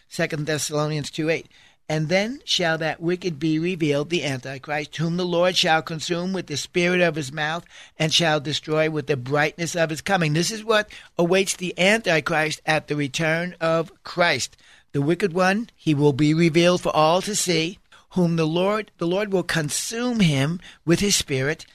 Second 0.07 0.45
Thessalonians 0.45 1.09
2 1.09 1.31
8. 1.31 1.47
And 1.89 2.09
then 2.09 2.41
shall 2.45 2.77
that 2.77 3.01
wicked 3.01 3.39
be 3.39 3.57
revealed, 3.57 4.11
the 4.11 4.23
Antichrist, 4.23 4.97
whom 4.97 5.17
the 5.17 5.25
Lord 5.25 5.57
shall 5.57 5.81
consume 5.81 6.31
with 6.31 6.45
the 6.45 6.55
spirit 6.55 7.01
of 7.01 7.15
his 7.15 7.31
mouth 7.31 7.65
and 7.97 8.13
shall 8.13 8.39
destroy 8.39 8.87
with 8.87 9.07
the 9.07 9.17
brightness 9.17 9.75
of 9.75 9.89
his 9.89 10.01
coming. 10.01 10.33
This 10.33 10.51
is 10.51 10.63
what 10.63 10.91
awaits 11.17 11.55
the 11.55 11.73
Antichrist 11.79 12.61
at 12.67 12.87
the 12.87 12.95
return 12.95 13.55
of 13.59 13.91
Christ. 14.03 14.57
The 14.91 15.01
wicked 15.01 15.33
one, 15.33 15.71
he 15.75 15.95
will 15.95 16.13
be 16.13 16.35
revealed 16.35 16.81
for 16.81 16.95
all 16.95 17.23
to 17.23 17.35
see, 17.35 17.79
whom 18.11 18.35
the 18.35 18.47
Lord, 18.47 18.91
the 18.97 19.07
Lord 19.07 19.31
will 19.31 19.43
consume 19.43 20.19
him 20.19 20.59
with 20.85 20.99
his 20.99 21.15
spirit, 21.15 21.65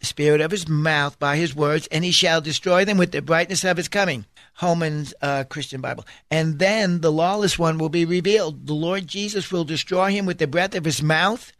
spirit 0.00 0.40
of 0.40 0.50
his 0.50 0.68
mouth 0.68 1.18
by 1.18 1.36
his 1.36 1.54
words, 1.54 1.86
and 1.88 2.04
he 2.04 2.10
shall 2.10 2.40
destroy 2.40 2.84
them 2.84 2.98
with 2.98 3.12
the 3.12 3.22
brightness 3.22 3.64
of 3.64 3.76
his 3.76 3.88
coming. 3.88 4.24
Holman's 4.54 5.14
uh, 5.22 5.44
Christian 5.44 5.80
Bible. 5.80 6.04
And 6.30 6.58
then 6.58 7.00
the 7.00 7.12
lawless 7.12 7.58
one 7.58 7.78
will 7.78 7.88
be 7.88 8.04
revealed. 8.04 8.66
The 8.66 8.74
Lord 8.74 9.06
Jesus 9.06 9.52
will 9.52 9.64
destroy 9.64 10.10
him 10.10 10.26
with 10.26 10.38
the 10.38 10.48
breath 10.48 10.74
of 10.74 10.84
his 10.84 11.02
mouth, 11.02 11.52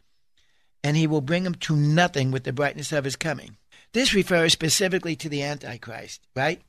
and 0.83 0.97
he 0.97 1.07
will 1.07 1.21
bring 1.21 1.45
him 1.45 1.55
to 1.55 1.75
nothing 1.75 2.31
with 2.31 2.43
the 2.43 2.53
brightness 2.53 2.91
of 2.91 3.05
his 3.05 3.15
coming. 3.15 3.57
This 3.93 4.13
refers 4.13 4.53
specifically 4.53 5.15
to 5.15 5.29
the 5.29 5.41
Antichrist, 5.41 6.27
right? 6.35 6.61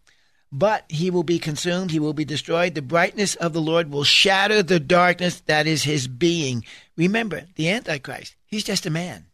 But 0.53 0.85
he 0.89 1.11
will 1.11 1.23
be 1.23 1.39
consumed, 1.39 1.91
he 1.91 2.01
will 2.01 2.13
be 2.13 2.25
destroyed. 2.25 2.75
The 2.75 2.83
brightness 2.83 3.37
of 3.37 3.53
the 3.53 3.61
Lord 3.61 3.91
will 3.91 4.03
shatter 4.03 4.63
the 4.63 4.81
darkness 4.81 5.41
that 5.43 5.67
is 5.67 5.85
his 5.85 6.09
being. 6.09 6.65
Remember, 6.97 7.45
the 7.55 7.71
Antichrist, 7.71 8.35
he's 8.47 8.65
just 8.65 8.85
a 8.85 8.91
man. 8.91 9.27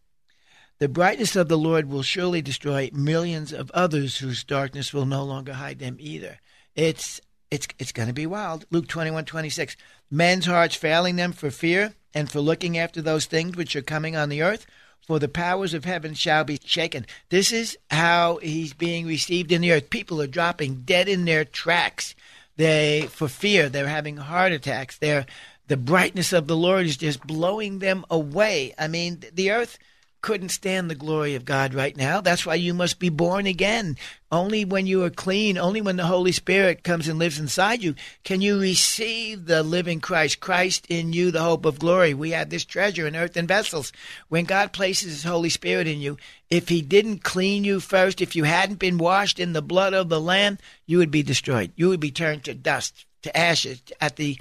The 0.79 0.89
brightness 0.89 1.35
of 1.35 1.49
the 1.49 1.57
Lord 1.57 1.89
will 1.89 2.03
surely 2.03 2.43
destroy 2.43 2.91
millions 2.93 3.51
of 3.51 3.71
others 3.71 4.19
whose 4.19 4.45
darkness 4.45 4.93
will 4.93 5.07
no 5.07 5.25
longer 5.25 5.55
hide 5.55 5.79
them 5.79 5.97
either. 5.99 6.39
It's 6.75 7.21
it's 7.51 7.67
it's 7.79 7.93
going 7.93 8.09
to 8.09 8.15
be 8.15 8.27
wild. 8.27 8.67
Luke 8.71 8.87
21:26. 8.87 9.75
Men's 10.11 10.45
hearts 10.45 10.77
failing 10.77 11.17
them 11.17 11.33
for 11.33 11.51
fear 11.51 11.95
and 12.13 12.31
for 12.31 12.41
looking 12.41 12.77
after 12.77 13.01
those 13.01 13.25
things 13.25 13.57
which 13.57 13.75
are 13.75 13.83
coming 13.83 14.17
on 14.17 14.29
the 14.29 14.43
earth, 14.43 14.67
for 15.07 15.19
the 15.19 15.29
powers 15.29 15.75
of 15.75 15.85
heaven 15.85 16.15
shall 16.15 16.45
be 16.45 16.61
shaken. 16.65 17.07
This 17.29 17.53
is 17.53 17.79
how 17.91 18.39
he's 18.43 18.73
being 18.73 19.07
received 19.07 19.53
in 19.53 19.61
the 19.61 19.73
earth. 19.73 19.91
People 19.91 20.21
are 20.21 20.27
dropping 20.27 20.83
dead 20.83 21.09
in 21.09 21.25
their 21.25 21.45
tracks. 21.45 22.15
They 22.57 23.09
for 23.11 23.29
fear, 23.29 23.69
they're 23.69 23.89
having 23.89 24.17
heart 24.17 24.53
attacks. 24.53 24.99
They're 24.99 25.27
the 25.69 25.77
brightness 25.77 26.33
of 26.33 26.47
the 26.47 26.57
Lord 26.57 26.87
is 26.87 26.97
just 26.97 27.27
blowing 27.27 27.81
them 27.81 28.05
away. 28.11 28.73
I 28.79 28.89
mean, 28.89 29.23
the 29.33 29.51
earth 29.51 29.79
couldn't 30.27 30.49
stand 30.49 30.91
the 30.91 30.97
glory 30.97 31.37
of 31.37 31.45
God 31.45 31.73
right 31.73 31.97
now. 31.97 32.21
That's 32.21 32.45
why 32.45 32.57
you 32.57 32.75
must 32.75 32.99
be 32.99 33.11
born 33.11 33.47
again. 33.47 33.97
Only 34.33 34.65
when 34.65 34.85
you 34.85 35.05
are 35.05 35.09
clean, 35.11 35.57
only 35.57 35.81
when 35.81 35.95
the 35.95 36.07
Holy 36.07 36.33
Spirit 36.33 36.83
comes 36.83 37.07
and 37.07 37.17
lives 37.17 37.39
inside 37.39 37.81
you, 37.81 37.95
can 38.25 38.41
you 38.41 38.61
receive 38.61 39.47
the 39.47 39.63
living 39.63 40.01
Christ, 40.01 40.41
Christ 40.41 40.85
in 40.89 41.13
you, 41.13 41.31
the 41.31 41.45
hope 41.45 41.65
of 41.65 41.79
glory. 41.79 42.13
We 42.13 42.33
have 42.33 42.51
this 42.51 42.65
treasure 42.65 43.07
in 43.07 43.15
earthen 43.15 43.47
vessels. 43.47 43.93
When 44.29 44.47
God 44.47 44.73
places 44.73 45.13
His 45.13 45.23
Holy 45.23 45.49
Spirit 45.49 45.87
in 45.87 46.01
you, 46.01 46.17
if 46.51 46.69
He 46.69 46.83
didn't 46.83 47.23
clean 47.23 47.63
you 47.63 47.79
first, 47.79 48.21
if 48.21 48.35
you 48.35 48.43
hadn't 48.43 48.81
been 48.81 48.99
washed 48.99 49.39
in 49.39 49.53
the 49.53 49.63
blood 49.63 49.95
of 49.95 50.09
the 50.09 50.21
Lamb, 50.21 50.59
you 50.87 50.99
would 50.99 51.13
be 51.13 51.23
destroyed. 51.23 51.71
You 51.77 51.89
would 51.91 52.01
be 52.01 52.11
turned 52.11 52.43
to 52.47 52.55
dust, 52.55 53.07
to 53.23 53.37
ashes 53.37 53.81
at 54.01 54.17
the 54.17 54.41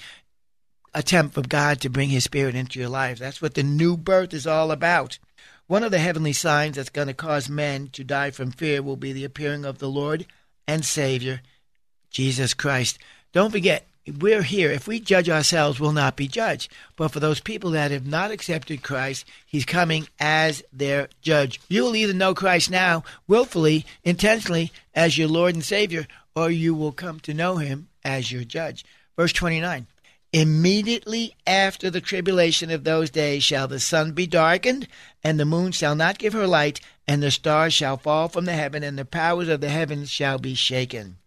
attempt 0.95 1.38
of 1.38 1.48
God 1.48 1.80
to 1.82 1.89
bring 1.89 2.10
His 2.10 2.24
Spirit 2.24 2.56
into 2.56 2.80
your 2.80 2.89
life. 2.89 3.19
That's 3.19 3.39
what 3.39 3.54
the 3.54 3.62
new 3.62 3.95
birth 3.95 4.34
is 4.34 4.48
all 4.48 4.71
about. 4.71 5.19
One 5.67 5.84
of 5.84 5.91
the 5.91 5.99
heavenly 5.99 6.34
signs 6.34 6.75
that's 6.75 6.89
going 6.89 7.08
to 7.08 7.13
cause 7.15 7.49
men 7.49 7.88
to 7.93 8.04
die 8.04 8.30
from 8.30 8.51
fear 8.51 8.84
will 8.84 8.97
be 8.97 9.13
the 9.13 9.23
appearing 9.23 9.65
of 9.65 9.80
the 9.80 9.89
Lord 9.89 10.28
and 10.67 10.86
Savior, 10.86 11.41
Jesus 12.12 12.54
Christ. 12.54 12.99
Don't 13.34 13.51
forget, 13.51 13.88
we're 14.19 14.43
here. 14.43 14.69
If 14.69 14.88
we 14.88 14.99
judge 14.99 15.28
ourselves, 15.28 15.80
we'll 15.80 15.91
not 15.91 16.15
be 16.15 16.28
judged. 16.28 16.71
But 16.95 17.08
for 17.08 17.19
those 17.19 17.39
people 17.39 17.71
that 17.71 17.89
have 17.89 18.06
not 18.06 18.30
accepted 18.30 18.84
Christ, 18.84 19.25
He's 19.47 19.65
coming 19.65 20.08
as 20.19 20.63
their 20.71 21.10
judge. 21.21 21.60
You 21.67 21.84
will 21.84 21.95
either 21.95 22.13
know 22.13 22.36
Christ 22.36 22.69
now, 22.69 23.04
willfully, 23.28 23.86
intentionally, 24.04 24.71
as 24.93 25.17
your 25.17 25.28
Lord 25.28 25.56
and 25.56 25.63
Savior, 25.63 26.06
or 26.36 26.51
you 26.51 26.75
will 26.75 26.91
come 26.91 27.19
to 27.21 27.34
know 27.34 27.58
Him 27.58 27.88
as 28.04 28.32
your 28.32 28.43
judge. 28.43 28.86
Verse 29.17 29.34
29 29.34 29.88
Immediately 30.36 31.34
after 31.48 31.89
the 31.89 32.02
tribulation 32.02 32.69
of 32.69 32.84
those 32.84 33.10
days 33.10 33.41
shall 33.41 33.69
the 33.69 33.80
sun 33.80 34.12
be 34.12 34.28
darkened, 34.28 34.86
and 35.24 35.39
the 35.39 35.45
moon 35.45 35.71
shall 35.71 35.95
not 35.95 36.17
give 36.17 36.34
her 36.34 36.45
light, 36.45 36.82
and 37.08 37.24
the 37.24 37.32
stars 37.32 37.74
shall 37.74 37.95
fall 37.95 38.28
from 38.28 38.43
the 38.43 38.52
heaven, 38.52 38.84
and 38.84 39.00
the 39.00 39.06
powers 39.06 39.48
of 39.48 39.62
the 39.62 39.69
heavens 39.69 40.12
shall 40.12 40.38
be 40.38 40.54
shaken. 40.54 41.19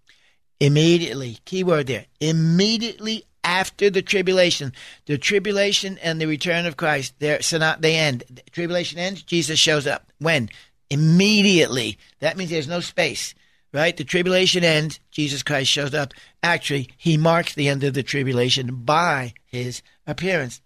Immediately, 0.60 1.38
key 1.46 1.64
word 1.64 1.86
there, 1.86 2.04
immediately 2.20 3.24
after 3.42 3.88
the 3.88 4.02
tribulation, 4.02 4.74
the 5.06 5.16
tribulation 5.16 5.96
and 6.02 6.20
the 6.20 6.26
return 6.26 6.66
of 6.66 6.76
Christ, 6.76 7.14
there, 7.18 7.40
so 7.40 7.56
not 7.56 7.80
they 7.80 7.96
end. 7.96 8.24
The 8.28 8.42
tribulation 8.50 8.98
ends, 8.98 9.22
Jesus 9.22 9.58
shows 9.58 9.86
up. 9.86 10.12
When? 10.18 10.50
Immediately. 10.90 11.96
That 12.20 12.36
means 12.36 12.50
there's 12.50 12.68
no 12.68 12.80
space 12.80 13.34
right? 13.72 13.96
The 13.96 14.04
tribulation 14.04 14.64
ends. 14.64 15.00
Jesus 15.10 15.42
Christ 15.42 15.70
shows 15.70 15.94
up. 15.94 16.14
Actually, 16.42 16.88
he 16.96 17.16
marks 17.16 17.54
the 17.54 17.68
end 17.68 17.84
of 17.84 17.94
the 17.94 18.02
tribulation 18.02 18.76
by 18.84 19.34
his 19.46 19.82
appearance. 20.06 20.60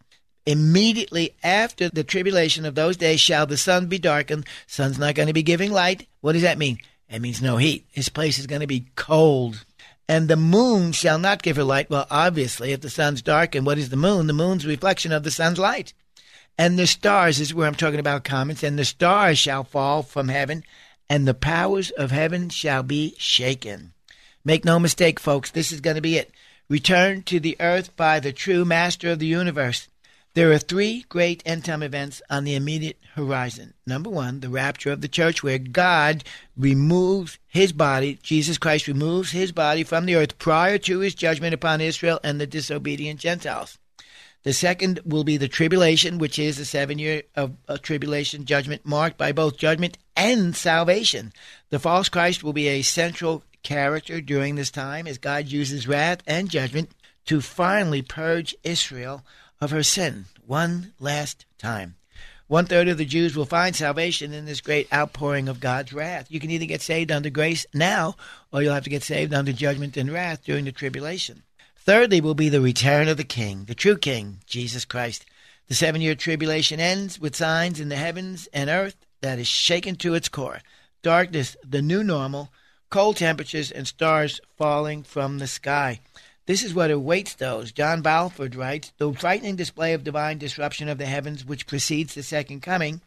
Immediately 0.44 1.34
after 1.44 1.88
the 1.88 2.04
tribulation 2.04 2.64
of 2.64 2.74
those 2.74 2.96
days 2.96 3.20
shall 3.20 3.46
the 3.46 3.56
sun 3.56 3.86
be 3.86 3.98
darkened. 3.98 4.46
Sun's 4.66 4.98
not 4.98 5.14
going 5.14 5.28
to 5.28 5.32
be 5.32 5.42
giving 5.42 5.70
light. 5.70 6.08
What 6.20 6.32
does 6.32 6.42
that 6.42 6.58
mean? 6.58 6.78
It 7.08 7.20
means 7.20 7.42
no 7.42 7.58
heat. 7.58 7.86
His 7.92 8.08
place 8.08 8.38
is 8.38 8.46
going 8.46 8.62
to 8.62 8.66
be 8.66 8.86
cold. 8.96 9.64
And 10.08 10.28
the 10.28 10.36
moon 10.36 10.92
shall 10.92 11.18
not 11.18 11.42
give 11.42 11.56
her 11.56 11.64
light. 11.64 11.90
Well, 11.90 12.06
obviously, 12.10 12.72
if 12.72 12.80
the 12.80 12.90
sun's 12.90 13.22
darkened, 13.22 13.66
what 13.66 13.78
is 13.78 13.90
the 13.90 13.96
moon? 13.96 14.26
The 14.26 14.32
moon's 14.32 14.66
reflection 14.66 15.12
of 15.12 15.22
the 15.22 15.30
sun's 15.30 15.58
light. 15.58 15.94
And 16.58 16.78
the 16.78 16.86
stars 16.86 17.38
is 17.38 17.54
where 17.54 17.66
I'm 17.66 17.74
talking 17.74 18.00
about 18.00 18.24
comets. 18.24 18.62
And 18.62 18.78
the 18.78 18.84
stars 18.84 19.38
shall 19.38 19.62
fall 19.62 20.02
from 20.02 20.28
heaven, 20.28 20.64
and 21.12 21.28
the 21.28 21.34
powers 21.34 21.90
of 21.90 22.10
heaven 22.10 22.48
shall 22.48 22.82
be 22.82 23.14
shaken. 23.18 23.92
Make 24.46 24.64
no 24.64 24.78
mistake, 24.78 25.20
folks, 25.20 25.50
this 25.50 25.70
is 25.70 25.82
going 25.82 25.96
to 25.96 26.00
be 26.00 26.16
it. 26.16 26.30
Return 26.70 27.22
to 27.24 27.38
the 27.38 27.54
earth 27.60 27.94
by 27.96 28.18
the 28.18 28.32
true 28.32 28.64
master 28.64 29.10
of 29.10 29.18
the 29.18 29.26
universe. 29.26 29.88
There 30.32 30.50
are 30.52 30.58
three 30.58 31.04
great 31.10 31.42
end 31.44 31.66
time 31.66 31.82
events 31.82 32.22
on 32.30 32.44
the 32.44 32.54
immediate 32.54 32.96
horizon. 33.14 33.74
Number 33.86 34.08
one, 34.08 34.40
the 34.40 34.48
rapture 34.48 34.90
of 34.90 35.02
the 35.02 35.06
church, 35.06 35.42
where 35.42 35.58
God 35.58 36.24
removes 36.56 37.38
his 37.46 37.72
body, 37.72 38.18
Jesus 38.22 38.56
Christ 38.56 38.88
removes 38.88 39.32
his 39.32 39.52
body 39.52 39.84
from 39.84 40.06
the 40.06 40.14
earth 40.14 40.38
prior 40.38 40.78
to 40.78 41.00
his 41.00 41.14
judgment 41.14 41.52
upon 41.52 41.82
Israel 41.82 42.20
and 42.24 42.40
the 42.40 42.46
disobedient 42.46 43.20
Gentiles. 43.20 43.76
The 44.44 44.52
second 44.52 45.00
will 45.04 45.22
be 45.22 45.36
the 45.36 45.48
tribulation, 45.48 46.18
which 46.18 46.38
is 46.38 46.56
the 46.56 46.64
seven 46.64 46.98
year 46.98 47.22
of 47.36 47.56
tribulation 47.82 48.44
judgment 48.44 48.84
marked 48.84 49.16
by 49.16 49.32
both 49.32 49.56
judgment 49.56 49.98
and 50.16 50.56
salvation. 50.56 51.32
The 51.70 51.78
false 51.78 52.08
Christ 52.08 52.42
will 52.42 52.52
be 52.52 52.68
a 52.68 52.82
central 52.82 53.44
character 53.62 54.20
during 54.20 54.56
this 54.56 54.70
time 54.70 55.06
as 55.06 55.18
God 55.18 55.46
uses 55.46 55.86
wrath 55.86 56.22
and 56.26 56.50
judgment 56.50 56.90
to 57.26 57.40
finally 57.40 58.02
purge 58.02 58.56
Israel 58.64 59.24
of 59.60 59.70
her 59.70 59.84
sin 59.84 60.24
one 60.44 60.92
last 60.98 61.46
time. 61.58 61.94
One 62.48 62.66
third 62.66 62.88
of 62.88 62.98
the 62.98 63.04
Jews 63.04 63.36
will 63.36 63.46
find 63.46 63.74
salvation 63.74 64.32
in 64.32 64.44
this 64.44 64.60
great 64.60 64.92
outpouring 64.92 65.48
of 65.48 65.60
God's 65.60 65.92
wrath. 65.92 66.26
You 66.28 66.40
can 66.40 66.50
either 66.50 66.66
get 66.66 66.82
saved 66.82 67.10
under 67.10 67.30
grace 67.30 67.64
now, 67.72 68.16
or 68.52 68.60
you'll 68.60 68.74
have 68.74 68.84
to 68.84 68.90
get 68.90 69.04
saved 69.04 69.32
under 69.32 69.52
judgment 69.52 69.96
and 69.96 70.12
wrath 70.12 70.44
during 70.44 70.64
the 70.64 70.72
tribulation. 70.72 71.44
Thirdly, 71.84 72.20
will 72.20 72.36
be 72.36 72.48
the 72.48 72.60
return 72.60 73.08
of 73.08 73.16
the 73.16 73.24
King, 73.24 73.64
the 73.64 73.74
true 73.74 73.98
King, 73.98 74.38
Jesus 74.46 74.84
Christ. 74.84 75.26
The 75.66 75.74
seven 75.74 76.00
year 76.00 76.14
tribulation 76.14 76.78
ends 76.78 77.18
with 77.18 77.34
signs 77.34 77.80
in 77.80 77.88
the 77.88 77.96
heavens 77.96 78.48
and 78.52 78.70
earth 78.70 78.94
that 79.20 79.40
is 79.40 79.48
shaken 79.48 79.96
to 79.96 80.14
its 80.14 80.28
core. 80.28 80.60
Darkness, 81.02 81.56
the 81.68 81.82
new 81.82 82.04
normal, 82.04 82.52
cold 82.88 83.16
temperatures, 83.16 83.72
and 83.72 83.88
stars 83.88 84.40
falling 84.56 85.02
from 85.02 85.38
the 85.38 85.48
sky. 85.48 85.98
This 86.46 86.62
is 86.62 86.72
what 86.72 86.92
awaits 86.92 87.34
those. 87.34 87.72
John 87.72 88.00
Walvoord 88.00 88.56
writes 88.56 88.92
The 88.98 89.12
frightening 89.12 89.56
display 89.56 89.92
of 89.92 90.04
divine 90.04 90.38
disruption 90.38 90.88
of 90.88 90.98
the 90.98 91.06
heavens 91.06 91.44
which 91.44 91.66
precedes 91.66 92.14
the 92.14 92.22
second 92.22 92.60
coming 92.60 93.00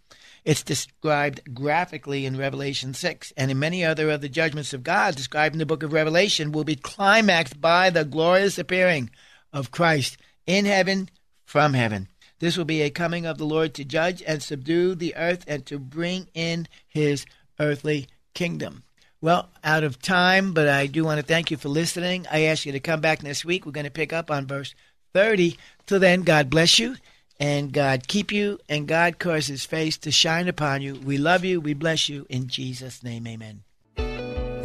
it's 0.46 0.62
described 0.62 1.56
graphically 1.56 2.28
in 2.28 2.38
Revelation 2.38 2.94
6, 2.94 3.34
and 3.36 3.50
in 3.50 3.58
many 3.58 3.84
other 3.84 4.12
of 4.12 4.22
the 4.22 4.30
judgments 4.30 4.74
of 4.74 4.84
God 4.84 5.16
described 5.16 5.56
in 5.56 5.60
the 5.60 5.66
book 5.66 5.82
of 5.82 5.92
Revelation 5.92 6.52
will 6.52 6.64
be 6.64 6.76
climaxed 6.76 7.60
by 7.60 7.90
the 7.90 8.06
glorious 8.06 8.60
appearing 8.60 9.10
of 9.52 9.72
Christ 9.72 10.18
in 10.46 10.66
heaven 10.66 11.10
from 11.46 11.74
heaven. 11.74 12.10
This 12.38 12.58
will 12.58 12.66
be 12.66 12.84
a 12.84 12.92
coming 12.92 13.26
of 13.26 13.40
the 13.40 13.46
Lord 13.46 13.74
to 13.74 13.84
judge 13.84 14.22
and 14.22 14.44
subdue 14.44 14.94
the 14.94 15.16
earth 15.16 15.44
and 15.48 15.66
to 15.66 15.80
bring 15.80 16.28
in 16.36 16.68
his 16.88 17.26
earthly 17.60 18.08
kingdom. 18.36 18.84
Well, 19.22 19.50
out 19.64 19.84
of 19.84 20.00
time, 20.00 20.54
but 20.54 20.68
I 20.68 20.86
do 20.86 21.04
want 21.04 21.20
to 21.20 21.26
thank 21.26 21.50
you 21.50 21.58
for 21.58 21.70
listening. 21.70 22.28
I 22.32 22.44
ask 22.44 22.68
you 22.68 22.72
to 22.74 22.80
come 22.80 23.02
back 23.02 23.24
next 23.24 23.46
week. 23.46 23.66
We're 23.66 23.72
going 23.72 23.86
to 23.86 23.92
pick 23.92 24.14
up 24.14 24.30
on 24.30 24.46
verse 24.46 24.76
30. 25.14 25.58
Till 25.88 26.00
then, 26.00 26.22
God 26.22 26.52
bless 26.52 26.78
you 26.78 26.98
and 27.40 27.72
God 27.72 28.08
keep 28.08 28.32
you, 28.32 28.60
and 28.70 28.88
God 28.88 29.20
cause 29.20 29.48
his 29.48 29.66
face 29.66 29.98
to 30.00 30.12
shine 30.12 30.48
upon 30.48 30.82
you. 30.82 30.96
We 30.96 31.18
love 31.18 31.44
you. 31.44 31.60
We 31.60 31.74
bless 31.74 32.10
you. 32.10 32.26
In 32.30 32.48
Jesus' 32.48 33.04
name, 33.04 33.28
amen. 33.28 33.64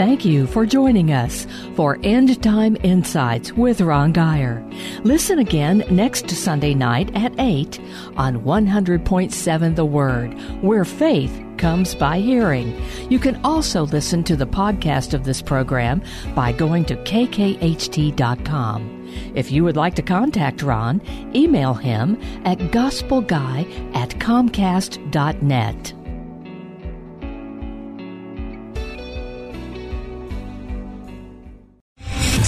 Thank 0.00 0.24
you 0.24 0.46
for 0.46 0.64
joining 0.64 1.12
us 1.12 1.46
for 1.76 1.98
End 2.02 2.42
Time 2.42 2.74
Insights 2.82 3.52
with 3.52 3.82
Ron 3.82 4.12
Geyer. 4.12 4.66
Listen 5.04 5.38
again 5.38 5.84
next 5.90 6.30
Sunday 6.30 6.72
night 6.72 7.14
at 7.14 7.38
8 7.38 7.78
on 8.16 8.42
100.7 8.42 9.76
The 9.76 9.84
Word, 9.84 10.32
where 10.62 10.86
faith 10.86 11.38
comes 11.58 11.94
by 11.94 12.18
hearing. 12.18 12.74
You 13.10 13.18
can 13.18 13.38
also 13.44 13.84
listen 13.84 14.24
to 14.24 14.36
the 14.36 14.46
podcast 14.46 15.12
of 15.12 15.24
this 15.24 15.42
program 15.42 16.00
by 16.34 16.52
going 16.52 16.86
to 16.86 16.96
kkht.com. 16.96 18.99
If 19.34 19.50
you 19.50 19.64
would 19.64 19.76
like 19.76 19.94
to 19.96 20.02
contact 20.02 20.62
Ron, 20.62 21.00
email 21.34 21.74
him 21.74 22.20
at 22.44 22.58
gospelguy 22.58 23.94
at 23.94 24.10
comcast.net. 24.10 25.99